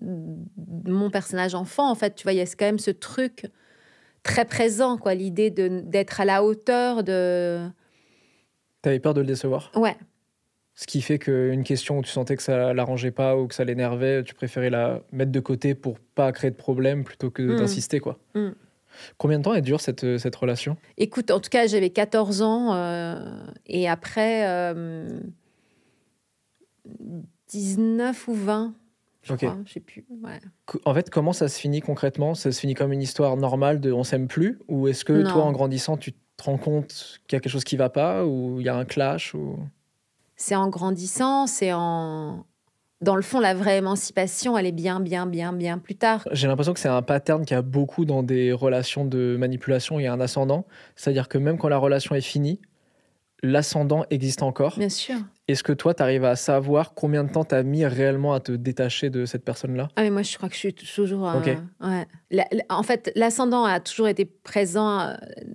mon 0.00 1.10
personnage 1.10 1.54
enfant, 1.54 1.90
en 1.90 1.94
fait, 1.94 2.14
tu 2.14 2.22
vois, 2.22 2.32
il 2.32 2.38
y 2.38 2.40
a 2.40 2.46
quand 2.46 2.64
même 2.64 2.78
ce 2.78 2.90
truc 2.90 3.46
très 4.22 4.46
présent, 4.46 4.96
quoi, 4.96 5.14
l'idée 5.14 5.50
de 5.50 5.82
d'être 5.84 6.20
à 6.20 6.24
la 6.24 6.42
hauteur 6.42 7.04
de, 7.04 7.68
T'avais 8.82 9.00
peur 9.00 9.14
de 9.14 9.20
le 9.20 9.26
décevoir? 9.26 9.70
Ouais, 9.74 9.96
Ce 10.80 10.86
qui 10.86 11.02
fait 11.02 11.18
qu'une 11.18 11.64
question 11.64 11.98
où 11.98 12.02
tu 12.02 12.10
sentais 12.10 12.36
que 12.36 12.42
ça 12.42 12.72
l'arrangeait 12.72 13.10
pas 13.10 13.36
ou 13.36 13.48
que 13.48 13.54
ça 13.56 13.64
l'énervait, 13.64 14.22
tu 14.22 14.32
préférais 14.32 14.70
la 14.70 15.00
mettre 15.10 15.32
de 15.32 15.40
côté 15.40 15.74
pour 15.74 15.98
pas 15.98 16.30
créer 16.30 16.52
de 16.52 16.56
problème 16.56 17.02
plutôt 17.02 17.30
que 17.32 17.42
Mm. 17.42 17.56
d'insister, 17.56 17.98
quoi. 17.98 18.16
Mm. 18.36 18.50
Combien 19.16 19.38
de 19.38 19.42
temps 19.44 19.54
elle 19.54 19.62
dure, 19.62 19.80
cette, 19.80 20.18
cette 20.18 20.36
relation? 20.36 20.76
Écoute, 20.96 21.32
en 21.32 21.40
tout 21.40 21.50
cas, 21.50 21.66
j'avais 21.66 21.90
14 21.90 22.42
ans 22.42 22.74
euh, 22.74 23.16
et 23.66 23.88
après 23.88 24.46
euh, 24.48 25.18
19 27.48 28.28
ou 28.28 28.34
20, 28.34 28.74
je 29.22 29.34
crois, 29.34 29.56
je 29.66 29.72
sais 29.72 29.80
plus. 29.80 30.06
Ouais. 30.22 30.38
En 30.84 30.94
fait, 30.94 31.10
comment 31.10 31.32
ça 31.32 31.48
se 31.48 31.58
finit 31.58 31.80
concrètement? 31.80 32.34
Ça 32.34 32.52
se 32.52 32.60
finit 32.60 32.74
comme 32.74 32.92
une 32.92 33.02
histoire 33.02 33.36
normale 33.36 33.80
de 33.80 33.90
on 33.92 34.04
s'aime 34.04 34.28
plus? 34.28 34.58
Ou 34.68 34.86
est-ce 34.88 35.04
que 35.04 35.12
Non. 35.12 35.30
toi, 35.30 35.42
en 35.42 35.50
grandissant, 35.52 35.96
tu 35.96 36.12
te 36.12 36.44
rends 36.44 36.56
compte 36.56 37.18
qu'il 37.26 37.36
y 37.36 37.38
a 37.38 37.40
quelque 37.40 37.50
chose 37.50 37.64
qui 37.64 37.76
va 37.76 37.90
pas? 37.90 38.24
Ou 38.24 38.60
il 38.60 38.66
y 38.66 38.68
a 38.68 38.76
un 38.76 38.84
clash? 38.84 39.34
Ou... 39.34 39.58
C'est 40.40 40.54
en 40.54 40.68
grandissant, 40.68 41.46
c'est 41.46 41.72
en... 41.74 42.46
Dans 43.00 43.14
le 43.16 43.22
fond, 43.22 43.38
la 43.40 43.54
vraie 43.54 43.78
émancipation, 43.78 44.56
elle 44.56 44.66
est 44.66 44.72
bien, 44.72 44.98
bien, 45.00 45.26
bien, 45.26 45.52
bien 45.52 45.78
plus 45.78 45.94
tard. 45.96 46.26
J'ai 46.32 46.46
l'impression 46.48 46.72
que 46.74 46.80
c'est 46.80 46.88
un 46.88 47.02
pattern 47.02 47.44
qu'il 47.44 47.54
y 47.54 47.58
a 47.58 47.62
beaucoup 47.62 48.04
dans 48.04 48.22
des 48.22 48.52
relations 48.52 49.04
de 49.04 49.36
manipulation. 49.38 50.00
Il 50.00 50.04
y 50.04 50.06
a 50.06 50.12
un 50.12 50.20
ascendant. 50.20 50.64
C'est-à-dire 50.96 51.28
que 51.28 51.38
même 51.38 51.58
quand 51.58 51.68
la 51.68 51.76
relation 51.78 52.14
est 52.16 52.20
finie, 52.20 52.60
l'ascendant 53.42 54.04
existe 54.10 54.42
encore. 54.42 54.78
Bien 54.78 54.88
sûr. 54.88 55.16
Est-ce 55.46 55.62
que 55.62 55.72
toi, 55.72 55.94
tu 55.94 56.02
arrives 56.02 56.24
à 56.24 56.34
savoir 56.36 56.92
combien 56.94 57.22
de 57.24 57.30
temps 57.32 57.44
tu 57.44 57.54
as 57.54 57.62
mis 57.62 57.84
réellement 57.86 58.32
à 58.32 58.40
te 58.40 58.50
détacher 58.52 59.10
de 59.10 59.26
cette 59.26 59.44
personne-là? 59.44 59.88
Ah, 59.96 60.02
mais 60.02 60.10
moi, 60.10 60.22
je 60.22 60.36
crois 60.36 60.48
que 60.48 60.54
je 60.54 60.60
suis 60.60 60.74
toujours. 60.74 61.28
euh, 61.28 61.38
Ok. 61.38 61.46
ouais. 61.82 62.06
La- 62.32 62.46
la- 62.50 62.64
en 62.68 62.82
fait, 62.82 63.12
l'ascendant 63.14 63.64
a 63.64 63.78
toujours 63.80 64.08
été 64.08 64.24
présent, 64.24 65.00
euh, 65.00 65.14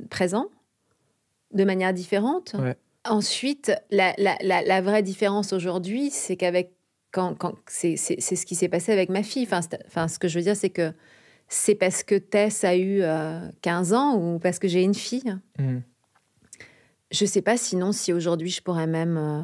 présent 0.10 0.48
de 1.54 1.64
manière 1.66 1.94
différente. 1.94 2.56
Ouais. 2.58 2.76
Ensuite, 3.06 3.72
la, 3.92 4.14
la- 4.18 4.38
la- 4.42 4.62
la 4.64 4.82
vraie 4.82 5.04
différence 5.04 5.54
aujourd'hui, 5.54 6.10
c'est 6.10 6.36
qu'avec. 6.38 6.72
Quand, 7.12 7.36
quand- 7.36 7.54
c'est 7.68 7.96
ce 7.96 8.46
qui 8.46 8.56
s'est 8.56 8.70
passé 8.70 8.92
avec 8.92 9.10
ma 9.10 9.22
fille. 9.22 9.48
Enfin, 9.52 10.08
ce 10.08 10.18
que 10.18 10.28
je 10.28 10.40
veux 10.40 10.44
dire, 10.44 10.56
c'est 10.56 10.72
que 10.72 10.92
c'est 11.48 11.76
parce 11.76 12.02
que 12.02 12.16
Tess 12.16 12.64
a 12.64 12.76
eu 12.76 13.02
euh, 13.04 13.48
15 13.62 13.94
ans 13.94 14.16
ou 14.18 14.40
parce 14.40 14.58
que 14.58 14.68
j'ai 14.68 14.82
une 14.82 14.96
fille. 14.96 15.36
Hmm. 15.60 15.80
Je 17.12 17.26
sais 17.26 17.44
pas 17.44 17.56
sinon 17.58 17.92
si 17.92 18.12
aujourd'hui 18.14 18.50
je 18.50 18.62
pourrais 18.64 18.88
même. 18.88 19.18
euh, 19.18 19.44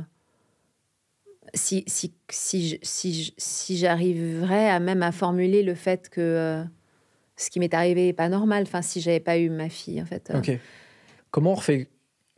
si, 1.53 1.83
si, 1.87 2.79
si 2.81 3.77
j'arriverais 3.77 4.69
à 4.69 4.79
même 4.79 5.03
à 5.03 5.11
formuler 5.11 5.61
le 5.61 5.75
fait 5.75 6.09
que 6.09 6.21
euh, 6.21 6.63
ce 7.37 7.49
qui 7.51 7.59
m'est 7.59 7.73
arrivé 7.75 8.05
n'est 8.07 8.13
pas 8.13 8.29
normal. 8.29 8.63
Enfin, 8.63 8.81
si 8.81 8.99
j'avais 9.01 9.19
pas 9.19 9.37
eu 9.37 9.49
ma 9.51 9.69
fille, 9.69 10.01
en 10.01 10.05
fait. 10.05 10.31
euh. 10.31 10.39
Ok. 10.39 10.51
Comment 11.31 11.51
on 11.51 11.55
refait 11.55 11.87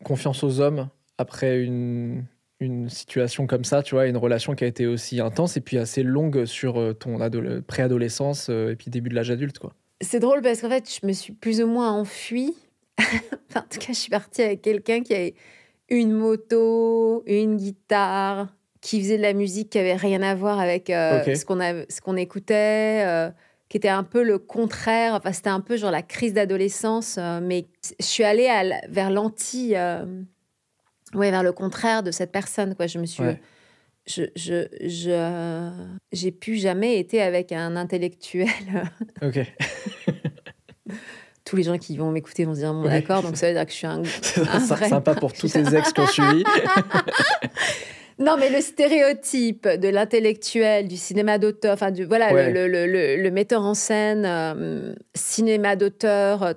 confiance 0.03 0.43
aux 0.43 0.59
hommes 0.59 0.89
après 1.21 1.61
une, 1.61 2.25
une 2.59 2.89
situation 2.89 3.47
comme 3.47 3.63
ça, 3.63 3.81
tu 3.81 3.95
vois, 3.95 4.05
une 4.07 4.17
relation 4.17 4.53
qui 4.53 4.63
a 4.65 4.67
été 4.67 4.85
aussi 4.87 5.19
intense 5.21 5.55
et 5.57 5.61
puis 5.61 5.77
assez 5.77 6.03
longue 6.03 6.45
sur 6.45 6.79
euh, 6.79 6.93
ton 6.93 7.17
adole- 7.19 7.61
préadolescence 7.61 8.47
euh, 8.49 8.71
et 8.71 8.75
puis 8.75 8.91
début 8.91 9.09
de 9.09 9.15
l'âge 9.15 9.31
adulte, 9.31 9.57
quoi. 9.59 9.73
C'est 10.01 10.19
drôle 10.19 10.41
parce 10.41 10.61
qu'en 10.61 10.69
fait, 10.69 10.89
je 11.01 11.07
me 11.07 11.13
suis 11.13 11.31
plus 11.33 11.61
ou 11.61 11.67
moins 11.67 11.91
enfuie. 11.91 12.53
Enfin, 13.49 13.61
en 13.61 13.69
tout 13.69 13.79
cas, 13.79 13.87
je 13.93 13.99
suis 13.99 14.09
partie 14.09 14.41
avec 14.41 14.61
quelqu'un 14.61 15.01
qui 15.01 15.13
avait 15.13 15.33
une 15.89 16.11
moto, 16.13 17.23
une 17.25 17.57
guitare, 17.57 18.47
qui 18.81 18.99
faisait 19.01 19.17
de 19.17 19.21
la 19.21 19.33
musique 19.33 19.69
qui 19.69 19.77
avait 19.79 19.95
rien 19.95 20.21
à 20.21 20.33
voir 20.35 20.59
avec 20.59 20.89
euh, 20.89 21.21
ce 21.35 21.45
qu'on 21.45 21.59
a- 21.59 21.85
ce 21.89 22.01
qu'on 22.01 22.15
écoutait, 22.15 23.03
euh, 23.05 23.29
qui 23.69 23.77
était 23.77 23.89
un 23.89 24.03
peu 24.03 24.23
le 24.23 24.39
contraire. 24.39 25.13
Enfin, 25.15 25.31
c'était 25.33 25.49
un 25.49 25.59
peu 25.59 25.77
genre 25.77 25.91
la 25.91 26.01
crise 26.01 26.33
d'adolescence, 26.33 27.17
euh, 27.19 27.39
mais 27.43 27.67
je 27.99 28.05
suis 28.05 28.23
allée 28.23 28.47
à 28.47 28.63
vers 28.89 29.11
l'anti, 29.11 29.73
ouais, 31.15 31.31
vers 31.31 31.43
le 31.43 31.51
contraire 31.51 32.03
de 32.03 32.11
cette 32.11 32.31
personne. 32.31 32.75
Quoi, 32.75 32.87
je 32.87 32.99
me 32.99 33.05
suis, 33.05 33.23
Ouais. 33.23 33.39
je, 34.07 34.23
je, 34.35 34.67
je, 34.81 35.69
j'ai 36.11 36.31
plus 36.31 36.55
jamais 36.57 36.97
été 36.99 37.21
avec 37.21 37.51
un 37.51 37.75
intellectuel. 37.75 38.47
Ok. 39.21 39.39
tous 41.45 41.55
les 41.55 41.63
gens 41.63 41.77
qui 41.77 41.97
vont 41.97 42.11
m'écouter 42.11 42.45
vont 42.45 42.53
se 42.53 42.59
dire 42.59 42.73
bon 42.73 42.83
Oui. 42.83 42.89
d'accord 42.89 43.23
donc 43.23 43.35
ça 43.37 43.47
veut 43.47 43.53
dire 43.53 43.65
que 43.65 43.71
je 43.71 43.77
suis 43.77 43.87
un 43.87 44.01
Un 44.53 44.59
vrai- 44.59 44.89
sympa 44.89 45.15
pour 45.15 45.33
tous 45.33 45.51
tes 45.51 45.59
ex 45.75 45.91
qui 45.93 45.99
ont 46.01 46.07
suivi. 46.07 46.43
non 48.19 48.37
mais 48.39 48.49
le 48.49 48.61
stéréotype 48.61 49.67
de 49.67 49.87
l'intellectuel 49.89 50.87
du 50.87 50.97
cinéma 50.97 51.37
d'auteur 51.39 51.73
enfin 51.73 51.91
du 51.91 52.05
voilà 52.05 52.31
Ouais. 52.33 52.51
le, 52.51 52.67
le, 52.67 52.85
le, 52.87 53.15
le 53.21 53.31
metteur 53.31 53.63
en 53.63 53.73
scène 53.73 54.23
euh, 54.25 54.93
cinéma 55.15 55.75
d'auteur 55.75 56.53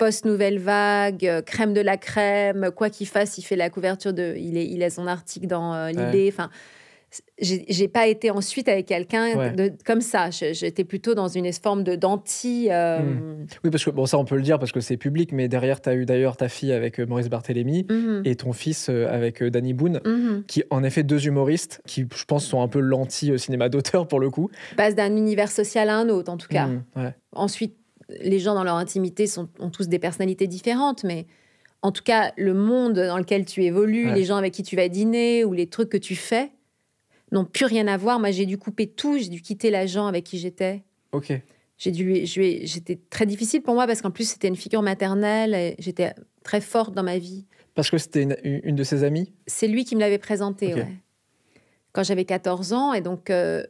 euh, 0.00 0.04
post 0.04 0.24
nouvelle 0.24 0.58
vague 0.58 1.24
euh, 1.26 1.42
crème 1.42 1.72
de 1.72 1.80
la 1.80 1.96
crème 1.96 2.70
quoi 2.74 2.90
qu'il 2.90 3.06
fasse 3.06 3.38
il 3.38 3.42
fait 3.42 3.56
la 3.56 3.70
couverture 3.70 4.12
de 4.12 4.34
il 4.36 4.56
est 4.56 4.66
il 4.66 4.82
a 4.82 4.90
son 4.90 5.06
article 5.06 5.46
dans 5.46 5.74
euh, 5.74 5.90
l'idée 5.90 6.28
enfin 6.32 6.50
j'ai 7.40 7.64
j'ai 7.68 7.86
pas 7.86 8.08
été 8.08 8.32
ensuite 8.32 8.68
avec 8.68 8.86
quelqu'un 8.86 9.36
Ouais. 9.36 9.72
comme 9.86 10.00
ça 10.00 10.30
j'étais 10.30 10.82
plutôt 10.82 11.14
dans 11.14 11.28
une 11.28 11.52
forme 11.52 11.84
de 11.84 11.94
d'anti 11.94 12.68
euh, 12.72 12.98
Hmm. 12.98 13.46
Oui, 13.62 13.70
parce 13.70 13.84
que 13.84 13.90
bon, 13.90 14.04
ça 14.06 14.18
on 14.18 14.24
peut 14.24 14.34
le 14.36 14.42
dire 14.42 14.58
parce 14.58 14.72
que 14.72 14.80
c'est 14.80 14.96
public, 14.96 15.30
mais 15.32 15.46
derrière, 15.48 15.80
tu 15.80 15.88
as 15.90 15.94
eu 15.94 16.06
d'ailleurs 16.06 16.36
ta 16.36 16.48
fille 16.48 16.72
avec 16.72 16.98
euh, 16.98 17.06
Maurice 17.06 17.28
Barthélémy 17.28 17.86
mhm, 17.90 18.22
et 18.24 18.34
ton 18.36 18.52
fils 18.52 18.88
avec 18.88 19.42
Danny 19.44 19.74
Boone. 19.74 20.00
mhm. 20.04 20.44
Qui, 20.48 20.64
en 20.70 20.82
effet, 20.82 21.02
deux 21.02 21.26
humoristes 21.26 21.80
qui, 21.86 22.06
je 22.16 22.24
pense, 22.24 22.44
sont 22.46 22.62
un 22.62 22.68
peu 22.68 22.80
l'anti-cinéma 22.80 23.68
d'auteur 23.68 24.08
pour 24.08 24.18
le 24.20 24.30
coup. 24.30 24.50
passe 24.76 24.94
d'un 24.94 25.14
univers 25.16 25.50
social 25.50 25.88
à 25.90 25.96
un 25.98 26.08
autre 26.08 26.32
en 26.32 26.36
tout 26.36 26.48
cas 26.48 26.66
Hmm, 26.66 26.82
ouais. 26.96 27.14
Ensuite, 27.32 27.76
les 28.08 28.38
gens 28.38 28.54
dans 28.54 28.64
leur 28.64 28.76
intimité 28.76 29.26
sont, 29.26 29.48
ont 29.58 29.70
tous 29.70 29.88
des 29.88 29.98
personnalités 29.98 30.46
différentes, 30.46 31.04
mais 31.04 31.26
en 31.82 31.92
tout 31.92 32.02
cas, 32.02 32.32
le 32.36 32.54
monde 32.54 32.94
dans 32.94 33.18
lequel 33.18 33.44
tu 33.44 33.62
évolues, 33.64 34.06
Ouais. 34.08 34.14
les 34.14 34.24
gens 34.24 34.36
avec 34.36 34.52
qui 34.54 34.62
tu 34.62 34.76
vas 34.76 34.88
dîner 34.88 35.44
ou 35.44 35.52
les 35.52 35.66
trucs 35.66 35.90
que 35.90 35.96
tu 35.98 36.16
fais 36.16 36.50
n'ont 37.32 37.44
plus 37.44 37.66
rien 37.66 37.86
à 37.88 37.96
voir. 37.96 38.18
Moi, 38.20 38.30
j'ai 38.30 38.46
dû 38.46 38.56
couper 38.58 38.86
tout, 38.86 39.18
j'ai 39.18 39.28
dû 39.28 39.42
quitter 39.42 39.70
l'agent 39.70 40.06
avec 40.06 40.24
qui 40.24 40.38
j'étais. 40.38 40.82
Ok. 41.12 41.32
J'ai 41.76 41.90
dû, 41.90 42.24
j'étais 42.24 43.00
très 43.10 43.26
difficile 43.26 43.60
pour 43.60 43.74
moi 43.74 43.86
parce 43.88 44.00
qu'en 44.00 44.12
plus 44.12 44.28
c'était 44.30 44.46
une 44.46 44.54
figure 44.56 44.80
maternelle 44.82 45.54
et 45.54 45.74
j'étais 45.80 46.12
très 46.44 46.60
forte 46.60 46.94
dans 46.94 47.02
ma 47.02 47.18
vie. 47.18 47.46
Parce 47.74 47.90
que 47.90 47.98
c'était 47.98 48.22
une, 48.22 48.36
une 48.44 48.76
de 48.76 48.84
ses 48.84 49.02
amies? 49.02 49.32
C'est 49.48 49.66
lui 49.66 49.84
qui 49.84 49.96
me 49.96 50.00
l'avait 50.00 50.18
présenté, 50.18 50.72
ouais. 50.74 50.86
Quand 51.92 52.04
j'avais 52.04 52.24
14 52.24 52.72
ans, 52.72 52.92
et 52.92 53.00
donc 53.00 53.28
euh, 53.30 53.64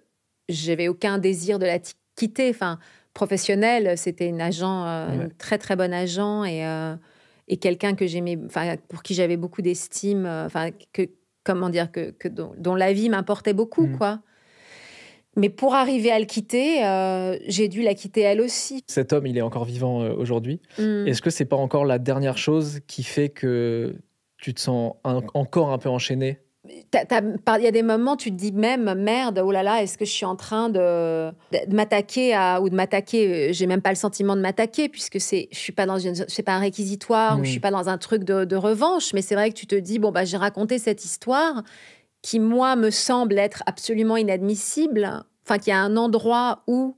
j'avais 0.51 0.89
aucun 0.89 1.17
désir 1.19 1.59
de 1.59 1.65
la 1.65 1.79
quitter. 2.15 2.51
Enfin, 2.51 2.79
professionnelle, 3.15 3.97
c'était 3.97 4.29
une 4.29 4.41
agent, 4.41 4.85
euh, 4.87 5.09
Ouais. 5.09 5.15
une 5.25 5.31
très 5.33 5.57
très 5.59 5.77
bonne 5.77 5.93
agent 5.95 6.45
et, 6.45 6.67
euh, 6.67 6.95
et 7.49 7.57
quelqu'un 7.57 7.95
que 7.95 8.07
j'aimais, 8.07 8.39
enfin 8.45 8.75
pour 8.89 9.03
qui 9.03 9.15
j'avais 9.15 9.37
beaucoup 9.37 9.63
d'estime. 9.63 10.27
euh, 10.27 10.47
Enfin, 10.47 10.71
que 10.93 11.03
comment 11.45 11.69
dire 11.71 11.91
que, 11.93 12.11
que 12.11 12.29
dont, 12.29 12.53
dont 12.59 12.75
la 12.75 12.93
vie 12.93 13.09
m'importait 13.09 13.53
beaucoup, 13.55 13.87
Mhm. 13.87 13.97
quoi. 13.99 14.21
Mais 15.37 15.49
pour 15.51 15.75
arriver 15.75 16.13
à 16.13 16.19
le 16.21 16.27
quitter, 16.27 16.85
euh, 16.87 17.37
j'ai 17.49 17.67
dû 17.69 17.83
la 17.83 17.95
quitter 17.95 18.21
elle 18.21 18.41
aussi. 18.41 18.83
Cet 18.87 19.13
homme, 19.13 19.27
il 19.27 19.37
est 19.37 19.43
encore 19.43 19.65
vivant 19.65 19.99
aujourd'hui. 20.13 20.61
Mm. 20.79 21.09
Est-ce 21.09 21.21
que 21.21 21.31
c'est 21.31 21.45
pas 21.45 21.57
encore 21.57 21.85
la 21.85 21.99
dernière 21.99 22.39
chose 22.39 22.79
qui 22.87 23.03
fait 23.03 23.31
que 23.31 23.97
tu 24.39 24.55
te 24.55 24.61
sens 24.61 24.95
un- 25.03 25.23
encore 25.35 25.71
un 25.73 25.79
peu 25.79 25.89
enchaîné 25.89 26.39
il 26.67 27.63
y 27.63 27.67
a 27.67 27.71
des 27.71 27.83
moments, 27.83 28.17
tu 28.17 28.31
te 28.31 28.37
dis 28.37 28.53
même, 28.53 28.95
merde, 28.95 29.43
oh 29.45 29.53
là 29.53 29.63
là, 29.63 29.83
est-ce 29.83 29.99
que 29.99 30.05
je 30.05 30.11
suis 30.11 30.25
en 30.25 30.37
train 30.37 30.71
de, 30.71 31.31
de 31.31 31.75
m'attaquer 31.75 32.35
à, 32.35 32.63
ou 32.63 32.71
de 32.71 32.75
m'attaquer, 32.75 33.51
euh, 33.51 33.53
j'ai 33.53 33.67
même 33.67 33.83
pas 33.83 33.91
le 33.91 33.97
sentiment 33.97 34.35
de 34.35 34.41
m'attaquer, 34.41 34.89
puisque 34.89 35.21
c'est, 35.21 35.49
je 35.53 35.59
suis 35.59 35.73
pas 35.73 35.85
dans 35.87 35.99
une, 35.99 36.15
c'est 36.15 36.43
pas 36.43 36.55
un 36.55 36.61
réquisitoire, 36.61 37.39
ou 37.39 37.45
je 37.45 37.51
suis 37.51 37.61
pas 37.61 37.71
dans 37.71 37.89
un 37.89 37.99
truc 37.99 38.25
de, 38.25 38.45
de 38.45 38.57
revanche, 38.57 39.13
mais 39.13 39.23
c'est 39.23 39.35
vrai 39.35 39.51
que 39.51 39.57
tu 39.57 39.67
te 39.67 39.75
dis, 39.75 39.99
bon, 39.99 40.11
bah, 40.11 40.25
j'ai 40.25 40.39
raconté 40.39 40.79
cette 40.79 41.05
histoire 41.05 41.63
qui, 42.23 42.41
moi, 42.41 42.77
me 42.77 42.91
semble 42.91 43.39
être 43.39 43.63
absolument 43.67 44.17
inadmissible, 44.17 45.25
enfin, 45.45 45.59
qu'il 45.59 45.71
y 45.71 45.75
a 45.75 45.81
un 45.81 45.97
endroit 45.97 46.63
où 46.67 46.97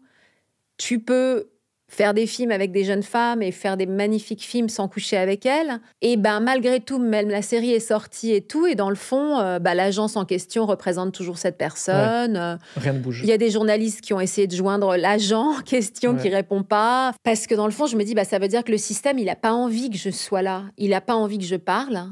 tu 0.77 1.01
peux 1.01 1.49
faire 1.89 2.15
des 2.15 2.27
films 2.27 2.51
avec 2.51 2.73
des 2.73 2.85
jeunes 2.85 3.03
femmes 3.03 3.43
et 3.43 3.53
faire 3.53 3.77
des 3.77 3.87
magnifiques 3.87 4.43
films 4.43 4.69
sans 4.69 4.89
coucher 4.89 5.17
avec 5.17 5.47
elles. 5.47 5.81
Et 6.03 6.17
ben 6.17 6.41
malgré 6.41 6.81
tout, 6.81 6.99
même 6.99 7.29
la 7.29 7.43
série 7.43 7.73
est 7.73 7.81
sortie 7.81 8.33
et 8.33 8.41
tout, 8.41 8.67
et 8.67 8.75
dans 8.75 8.91
le 8.91 8.97
fond, 8.97 9.39
euh, 9.39 9.59
bah, 9.59 9.75
l'agence 9.75 10.17
en 10.17 10.25
question 10.25 10.67
représente 10.67 11.13
toujours 11.13 11.39
cette 11.39 11.59
personne. 11.59 12.59
Rien 12.77 12.93
ne 12.93 12.99
bouge. 12.99 13.21
Il 13.23 13.29
y 13.29 13.33
a 13.33 13.39
des 13.39 13.51
journalistes 13.51 14.01
qui 14.01 14.15
ont 14.15 14.21
essayé 14.21 14.47
de 14.47 14.55
joindre 14.55 14.97
l'agent 14.97 15.59
en 15.59 15.63
question 15.63 16.17
qui 16.17 16.29
répond 16.29 16.63
pas, 16.63 17.13
parce 17.23 17.47
que 17.47 17.55
dans 17.55 17.67
le 17.67 17.73
fond, 17.73 17.87
je 17.87 17.97
me 17.97 18.05
dis, 18.05 18.15
bah 18.15 18.25
ça 18.25 18.39
veut 18.39 18.49
dire 18.49 18.65
que 18.65 18.73
le 18.73 18.79
système, 18.79 19.19
il 19.19 19.29
a 19.29 19.37
pas 19.37 19.53
envie 19.53 19.91
que 19.91 19.99
je 19.99 20.11
sois 20.11 20.43
là, 20.43 20.65
il 20.77 20.93
a 20.95 21.01
pas 21.01 21.15
envie 21.15 21.39
que 21.39 21.45
je 21.45 21.57
parle, 21.57 22.07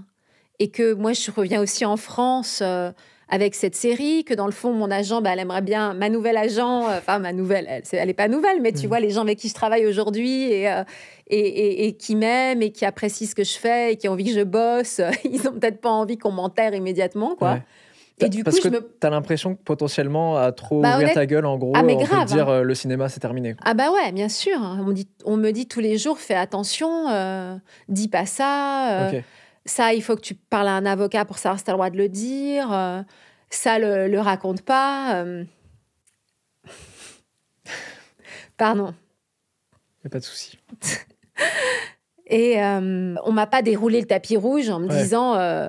et 0.58 0.70
que 0.70 0.94
moi, 0.94 1.12
je 1.12 1.30
reviens 1.30 1.60
aussi 1.60 1.84
en 1.84 1.96
France. 1.96 2.60
Euh, 2.62 2.90
avec 3.28 3.54
cette 3.54 3.74
série, 3.74 4.24
que 4.24 4.34
dans 4.34 4.46
le 4.46 4.52
fond, 4.52 4.72
mon 4.72 4.90
agent, 4.90 5.22
bah, 5.22 5.30
elle 5.32 5.40
aimerait 5.40 5.62
bien, 5.62 5.94
ma 5.94 6.08
nouvelle 6.08 6.36
agent, 6.36 6.88
euh, 6.88 6.98
enfin 6.98 7.18
ma 7.18 7.32
nouvelle, 7.32 7.82
elle 7.92 8.06
n'est 8.06 8.14
pas 8.14 8.28
nouvelle, 8.28 8.60
mais 8.60 8.72
tu 8.72 8.86
mm. 8.86 8.88
vois, 8.88 9.00
les 9.00 9.10
gens 9.10 9.22
avec 9.22 9.38
qui 9.38 9.48
je 9.48 9.54
travaille 9.54 9.86
aujourd'hui 9.86 10.66
euh, 10.66 10.84
et, 11.28 11.38
et, 11.38 11.86
et, 11.86 11.96
qui 11.96 12.16
m'aiment 12.16 12.62
et 12.62 12.70
qui 12.70 12.84
apprécient 12.84 13.26
ce 13.26 13.34
que 13.34 13.44
je 13.44 13.56
fais 13.56 13.92
et 13.92 13.96
qui 13.96 14.08
ont 14.08 14.12
envie 14.12 14.24
que 14.24 14.38
je 14.38 14.44
bosse, 14.44 15.00
ils 15.24 15.42
n'ont 15.42 15.52
peut-être 15.52 15.80
pas 15.80 15.90
envie 15.90 16.18
qu'on 16.18 16.32
m'enterre 16.32 16.74
immédiatement, 16.74 17.34
quoi. 17.34 17.60
Et 18.20 18.28
du 18.28 18.44
Parce 18.44 18.60
coup, 18.60 18.70
que 18.70 18.74
me... 18.74 18.90
as 19.02 19.10
l'impression 19.10 19.56
que 19.56 19.60
potentiellement, 19.64 20.36
à 20.36 20.52
trop 20.52 20.80
bah, 20.80 20.94
ouvrir 20.94 21.12
ta 21.12 21.26
gueule, 21.26 21.46
en 21.46 21.58
gros, 21.58 21.72
ah, 21.74 21.82
on 21.82 21.86
peut 21.86 22.24
dire 22.26 22.48
hein. 22.48 22.60
euh, 22.60 22.62
le 22.62 22.74
cinéma, 22.76 23.08
c'est 23.08 23.18
terminé. 23.18 23.56
Ah 23.64 23.74
bah 23.74 23.90
ouais, 23.90 24.12
bien 24.12 24.28
sûr. 24.28 24.56
On, 24.60 24.92
dit, 24.92 25.08
on 25.24 25.36
me 25.36 25.50
dit 25.50 25.66
tous 25.66 25.80
les 25.80 25.98
jours, 25.98 26.18
fais 26.20 26.36
attention, 26.36 27.08
dis 27.88 28.06
pas 28.06 28.26
ça. 28.26 29.10
Ça, 29.66 29.94
il 29.94 30.02
faut 30.02 30.16
que 30.16 30.20
tu 30.20 30.34
parles 30.34 30.68
à 30.68 30.72
un 30.72 30.86
avocat 30.86 31.24
pour 31.24 31.38
savoir 31.38 31.58
si 31.58 31.64
tu 31.64 31.70
as 31.70 31.72
le 31.72 31.76
droit 31.76 31.90
de 31.90 31.96
le 31.96 32.08
dire. 32.08 32.72
Euh, 32.72 33.02
ça, 33.50 33.78
le, 33.78 34.08
le 34.08 34.20
raconte 34.20 34.62
pas. 34.62 35.16
Euh. 35.22 35.44
Pardon. 38.56 38.94
Il 40.02 40.08
a 40.08 40.10
pas 40.10 40.18
de 40.18 40.24
souci. 40.24 40.58
Et 42.26 42.62
euh, 42.62 43.14
on 43.24 43.32
m'a 43.32 43.46
pas 43.46 43.62
déroulé 43.62 44.00
le 44.00 44.06
tapis 44.06 44.36
rouge 44.36 44.70
en 44.70 44.80
me 44.80 44.88
disant 44.88 45.34
euh, 45.36 45.68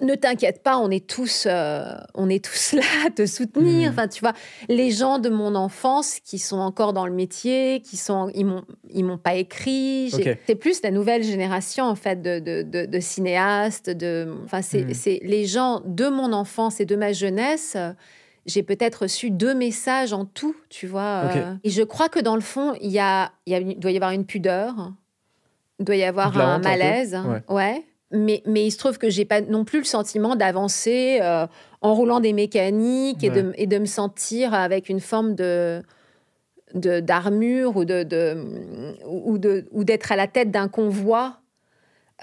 ne 0.00 0.14
t'inquiète 0.14 0.62
pas, 0.62 0.78
on 0.78 0.90
est 0.90 1.06
tous, 1.06 1.46
euh, 1.46 1.94
on 2.14 2.28
est 2.28 2.44
tous 2.44 2.72
là 2.76 2.82
à 3.06 3.10
te 3.10 3.26
soutenir. 3.26 3.88
Mmh. 3.88 3.92
Enfin, 3.92 4.08
tu 4.08 4.20
vois, 4.20 4.32
les 4.68 4.90
gens 4.90 5.18
de 5.18 5.28
mon 5.28 5.54
enfance 5.54 6.18
qui 6.20 6.38
sont 6.38 6.58
encore 6.58 6.92
dans 6.92 7.06
le 7.06 7.12
métier, 7.12 7.80
qui 7.82 7.96
sont, 7.96 8.30
ils 8.34 8.44
m'ont, 8.44 8.64
ils 8.90 9.04
m'ont 9.04 9.18
pas 9.18 9.34
écrit. 9.34 10.10
C'est 10.46 10.54
plus 10.56 10.82
la 10.82 10.90
nouvelle 10.90 11.22
génération 11.22 11.84
en 11.84 11.94
fait 11.94 12.20
de, 12.20 12.38
de, 12.40 12.86
de, 12.86 13.00
cinéastes. 13.00 13.90
De, 13.90 14.34
enfin, 14.44 14.60
mmh. 14.60 14.94
c'est, 14.94 15.20
les 15.22 15.46
gens 15.46 15.80
de 15.84 16.08
mon 16.08 16.32
enfance 16.32 16.80
et 16.80 16.84
de 16.84 16.96
ma 16.96 17.12
jeunesse. 17.12 17.76
j'ai 18.46 18.64
peut-être 18.64 19.02
reçu 19.02 19.30
deux 19.30 19.54
messages 19.54 20.12
en 20.12 20.24
tout, 20.24 20.56
tu 20.70 20.86
vois. 20.86 21.30
Euh. 21.34 21.54
et 21.62 21.70
je 21.70 21.82
crois 21.82 22.08
que 22.08 22.18
dans 22.18 22.34
le 22.34 22.40
fond, 22.40 22.74
il 22.80 22.90
y 22.90 22.98
a, 22.98 23.30
il 23.46 23.78
doit 23.78 23.92
y 23.92 23.96
avoir 23.96 24.10
une 24.10 24.26
pudeur, 24.26 24.92
il 25.78 25.84
doit 25.84 25.96
y 25.96 26.04
avoir 26.04 26.36
un 26.36 26.58
malaise, 26.58 27.16
ouais 27.48 27.84
mais, 28.10 28.42
mais 28.46 28.66
il 28.66 28.70
se 28.70 28.78
trouve 28.78 28.98
que 28.98 29.10
j'ai 29.10 29.24
pas 29.24 29.40
non 29.40 29.64
plus 29.64 29.78
le 29.78 29.84
sentiment 29.84 30.34
d'avancer 30.34 31.18
euh, 31.20 31.46
en 31.82 31.94
roulant 31.94 32.20
des 32.20 32.32
mécaniques 32.32 33.22
et, 33.22 33.30
de, 33.30 33.52
et 33.56 33.66
de 33.66 33.78
me 33.78 33.86
sentir 33.86 34.54
avec 34.54 34.88
une 34.88 35.00
forme 35.00 35.34
de 35.34 35.82
d'armure 36.74 37.78
ou 37.78 37.86
de, 37.86 38.02
de, 38.02 38.44
ou 39.06 39.38
de 39.38 39.66
ou 39.70 39.84
d'être 39.84 40.12
à 40.12 40.16
la 40.16 40.26
tête 40.26 40.50
d'un 40.50 40.68
convoi 40.68 41.38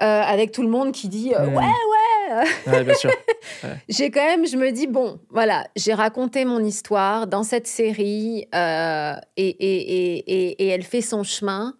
euh, 0.01 0.21
avec 0.21 0.51
tout 0.51 0.61
le 0.61 0.67
monde 0.69 0.91
qui 0.91 1.09
dit 1.09 1.33
euh, 1.33 1.47
ouais. 1.47 2.43
ouais, 2.67 2.83
bien 2.83 2.93
sûr. 2.93 3.09
j'ai 3.89 4.11
quand 4.11 4.23
même 4.23 4.45
je 4.45 4.55
me 4.55 4.71
dis 4.71 4.85
bon 4.85 5.19
voilà 5.31 5.65
j'ai 5.75 5.95
raconté 5.95 6.45
mon 6.45 6.63
histoire 6.63 7.25
dans 7.25 7.41
cette 7.41 7.65
série 7.65 8.47
et, 8.53 9.15
et, 9.37 9.47
et, 9.57 10.63
et, 10.63 10.67
elle 10.67 10.83
fait 10.83 11.01
son 11.01 11.23
chemin. 11.23 11.73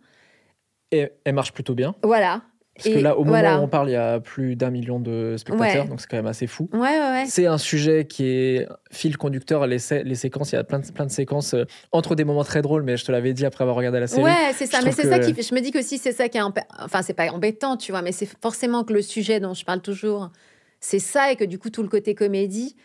Et 0.92 1.12
elle 1.24 1.36
marche 1.36 1.54
plutôt 1.54 1.76
bien. 1.76 1.94
Voilà 2.02 2.42
parce 2.76 2.90
que 2.90 3.00
là, 3.00 3.18
au 3.18 3.24
moment 3.24 3.60
où 3.60 3.64
on 3.64 3.68
parle, 3.70 3.90
il 3.90 3.94
y 3.94 3.96
a 3.96 4.20
plus 4.20 4.58
d'un 4.58 4.70
million 4.70 5.00
de 5.00 5.36
spectateurs, 5.38 5.88
donc 5.88 6.02
c'est 6.02 6.08
quand 6.08 6.18
même 6.18 6.28
assez 6.28 6.46
fou. 6.46 6.70
Ouais, 6.74 6.80
ouais, 6.80 7.24
c'est 7.26 7.46
un 7.46 7.58
sujet 7.58 8.06
qui 8.06 8.26
est 8.26 8.68
fil 8.92 9.18
conducteur, 9.18 9.66
les, 9.66 9.78
les 10.04 10.16
séquences, 10.16 10.52
il 10.52 10.56
y 10.56 10.58
a 10.58 10.64
plein 10.66 10.80
de, 10.80 10.92
plein 10.92 11.06
de 11.06 11.12
séquences 11.12 11.54
euh, 11.54 11.64
entre 11.94 12.16
des 12.16 12.26
moments 12.26 12.44
très 12.44 12.62
drôles, 12.62 12.84
mais 12.84 12.98
je 12.98 13.06
te 13.06 13.12
l'avais 13.14 13.34
dit 13.34 13.46
après 13.46 13.64
avoir 13.64 13.78
regardé 13.78 14.02
la 14.02 14.08
série. 14.08 14.24
Ouais, 14.24 14.52
c'est 14.54 14.66
ça, 14.66 14.80
mais 14.84 14.92
c'est 14.92 15.08
ça 15.08 15.20
qui. 15.20 15.34
Je 15.42 15.56
me 15.56 15.62
dis 15.62 15.72
que 15.72 15.82
si 15.82 15.98
c'est 15.98 16.12
ça 16.12 16.28
qui 16.28 16.38
est. 16.38 16.42
Enfin, 16.80 17.02
c'est 17.02 17.14
pas 17.14 17.32
embêtant, 17.32 17.78
tu 17.78 17.94
vois, 17.94 18.02
mais 18.02 18.12
c'est 18.12 18.30
forcément 18.42 18.84
que 18.84 18.92
le 18.92 19.02
sujet 19.02 19.40
dont 19.40 19.54
je 19.54 19.64
parle 19.64 19.82
toujours, 19.82 20.30
c'est 20.82 21.00
ça, 21.00 21.32
et 21.32 21.38
que 21.38 21.46
du 21.46 21.58
coup, 21.58 21.70
tout 21.70 21.82
le 21.82 21.90
côté 21.90 22.14
comédie 22.14 22.76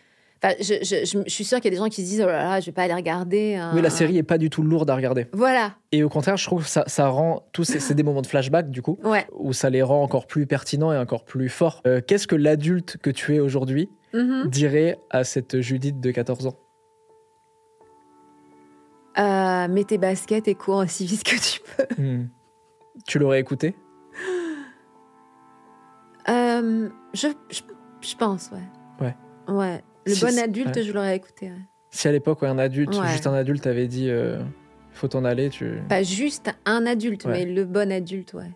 je, 0.43 1.23
suis 1.27 1.43
sûre 1.43 1.59
qu'il 1.59 1.65
y 1.65 1.67
a 1.67 1.77
des 1.77 1.83
gens 1.83 1.89
qui 1.89 2.03
se 2.03 2.09
disent 2.09 2.21
oh 2.21 2.27
là 2.27 2.43
là, 2.43 2.59
je 2.59 2.65
vais 2.65 2.71
pas 2.71 2.83
aller 2.83 2.93
regarder. 2.93 3.61
Oui, 3.73 3.81
la 3.81 3.89
série 3.89 4.17
est 4.17 4.23
pas 4.23 4.37
du 4.37 4.49
tout 4.49 4.63
lourde 4.63 4.89
à 4.89 4.95
regarder. 4.95 5.27
Voilà. 5.33 5.75
Et 5.91 6.03
au 6.03 6.09
contraire, 6.09 6.37
je 6.37 6.45
trouve 6.45 6.63
que 6.63 6.69
ça, 6.69 6.83
ça 6.87 7.07
rend 7.09 7.43
tous 7.51 7.63
ces, 7.63 7.93
des 7.93 8.03
moments 8.03 8.21
de 8.21 8.27
flashback 8.27 8.69
du 8.69 8.81
coup, 8.81 8.97
où 9.33 9.53
ça 9.53 9.69
les 9.69 9.81
rend 9.81 10.01
encore 10.01 10.27
plus 10.27 10.47
pertinents 10.47 10.91
et 10.91 10.97
encore 10.97 11.25
plus 11.25 11.49
forts. 11.49 11.81
Euh, 11.85 12.01
qu'est-ce 12.05 12.27
que 12.27 12.35
l'adulte 12.35 12.97
que 12.97 13.09
tu 13.09 13.35
es 13.35 13.39
aujourd'hui 13.39 13.89
mm-hmm. 14.13 14.47
dirait 14.49 14.97
à 15.09 15.23
cette 15.23 15.61
Judith 15.61 15.99
de 15.99 16.11
14 16.11 16.47
ans? 16.47 16.55
Euh, 19.17 19.67
Mets 19.67 19.83
tes 19.83 19.97
baskets 19.97 20.47
et 20.47 20.55
cours 20.55 20.77
aussi 20.77 21.05
vite 21.05 21.23
que 21.23 21.35
tu 21.35 21.59
peux. 21.61 22.01
Hmm. 22.01 22.27
Tu 23.05 23.19
l'aurais 23.19 23.39
écouté? 23.39 23.75
Euh, 26.29 26.89
je, 27.13 27.27
je, 27.49 28.15
pense, 28.15 28.51
ouais. 28.51 29.05
Ouais. 29.05 29.15
Ouais. 29.53 29.83
Le 30.05 30.19
bon 30.19 30.39
adulte, 30.39 30.81
je 30.81 30.91
l'aurais 30.91 31.15
écouté. 31.15 31.51
Si 31.89 32.07
à 32.07 32.11
l'époque, 32.11 32.43
un 32.43 32.57
adulte, 32.57 32.93
juste 33.11 33.27
un 33.27 33.33
adulte, 33.33 33.67
avait 33.67 33.87
dit 33.87 34.09
euh, 34.09 34.41
faut 34.93 35.07
t'en 35.07 35.25
aller, 35.25 35.49
tu. 35.49 35.81
Pas 35.89 36.03
juste 36.03 36.51
un 36.65 36.85
adulte, 36.85 37.25
mais 37.25 37.45
le 37.45 37.65
bon 37.65 37.91
adulte, 37.91 38.33
ouais. 38.33 38.51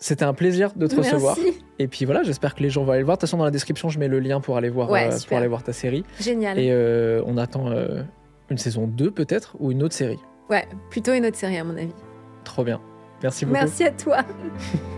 C'était 0.00 0.24
un 0.24 0.34
plaisir 0.34 0.74
de 0.76 0.86
te 0.86 0.94
recevoir. 0.94 1.36
Et 1.80 1.88
puis 1.88 2.04
voilà, 2.04 2.22
j'espère 2.22 2.54
que 2.54 2.62
les 2.62 2.70
gens 2.70 2.84
vont 2.84 2.92
aller 2.92 3.00
le 3.00 3.06
voir. 3.06 3.16
De 3.16 3.20
toute 3.20 3.28
façon, 3.28 3.38
dans 3.38 3.44
la 3.44 3.50
description, 3.50 3.88
je 3.88 3.98
mets 3.98 4.06
le 4.06 4.20
lien 4.20 4.40
pour 4.40 4.56
aller 4.56 4.68
voir, 4.68 4.92
euh, 4.92 5.10
pour 5.26 5.36
aller 5.36 5.48
voir 5.48 5.64
ta 5.64 5.72
série. 5.72 6.04
Génial. 6.20 6.58
Et 6.58 6.70
euh, 6.70 7.22
on 7.26 7.36
attend 7.36 7.72
une 8.50 8.58
saison 8.58 8.86
2 8.86 9.10
peut-être 9.10 9.56
ou 9.58 9.72
une 9.72 9.82
autre 9.82 9.94
série. 9.94 10.20
Ouais, 10.50 10.66
plutôt 10.90 11.12
une 11.12 11.26
autre 11.26 11.36
série 11.36 11.58
à 11.58 11.64
mon 11.64 11.76
avis. 11.76 11.94
Trop 12.44 12.64
bien. 12.64 12.80
Merci 13.22 13.44
beaucoup. 13.44 13.58
Merci 13.58 13.84
à 13.84 13.90
toi. 13.90 14.18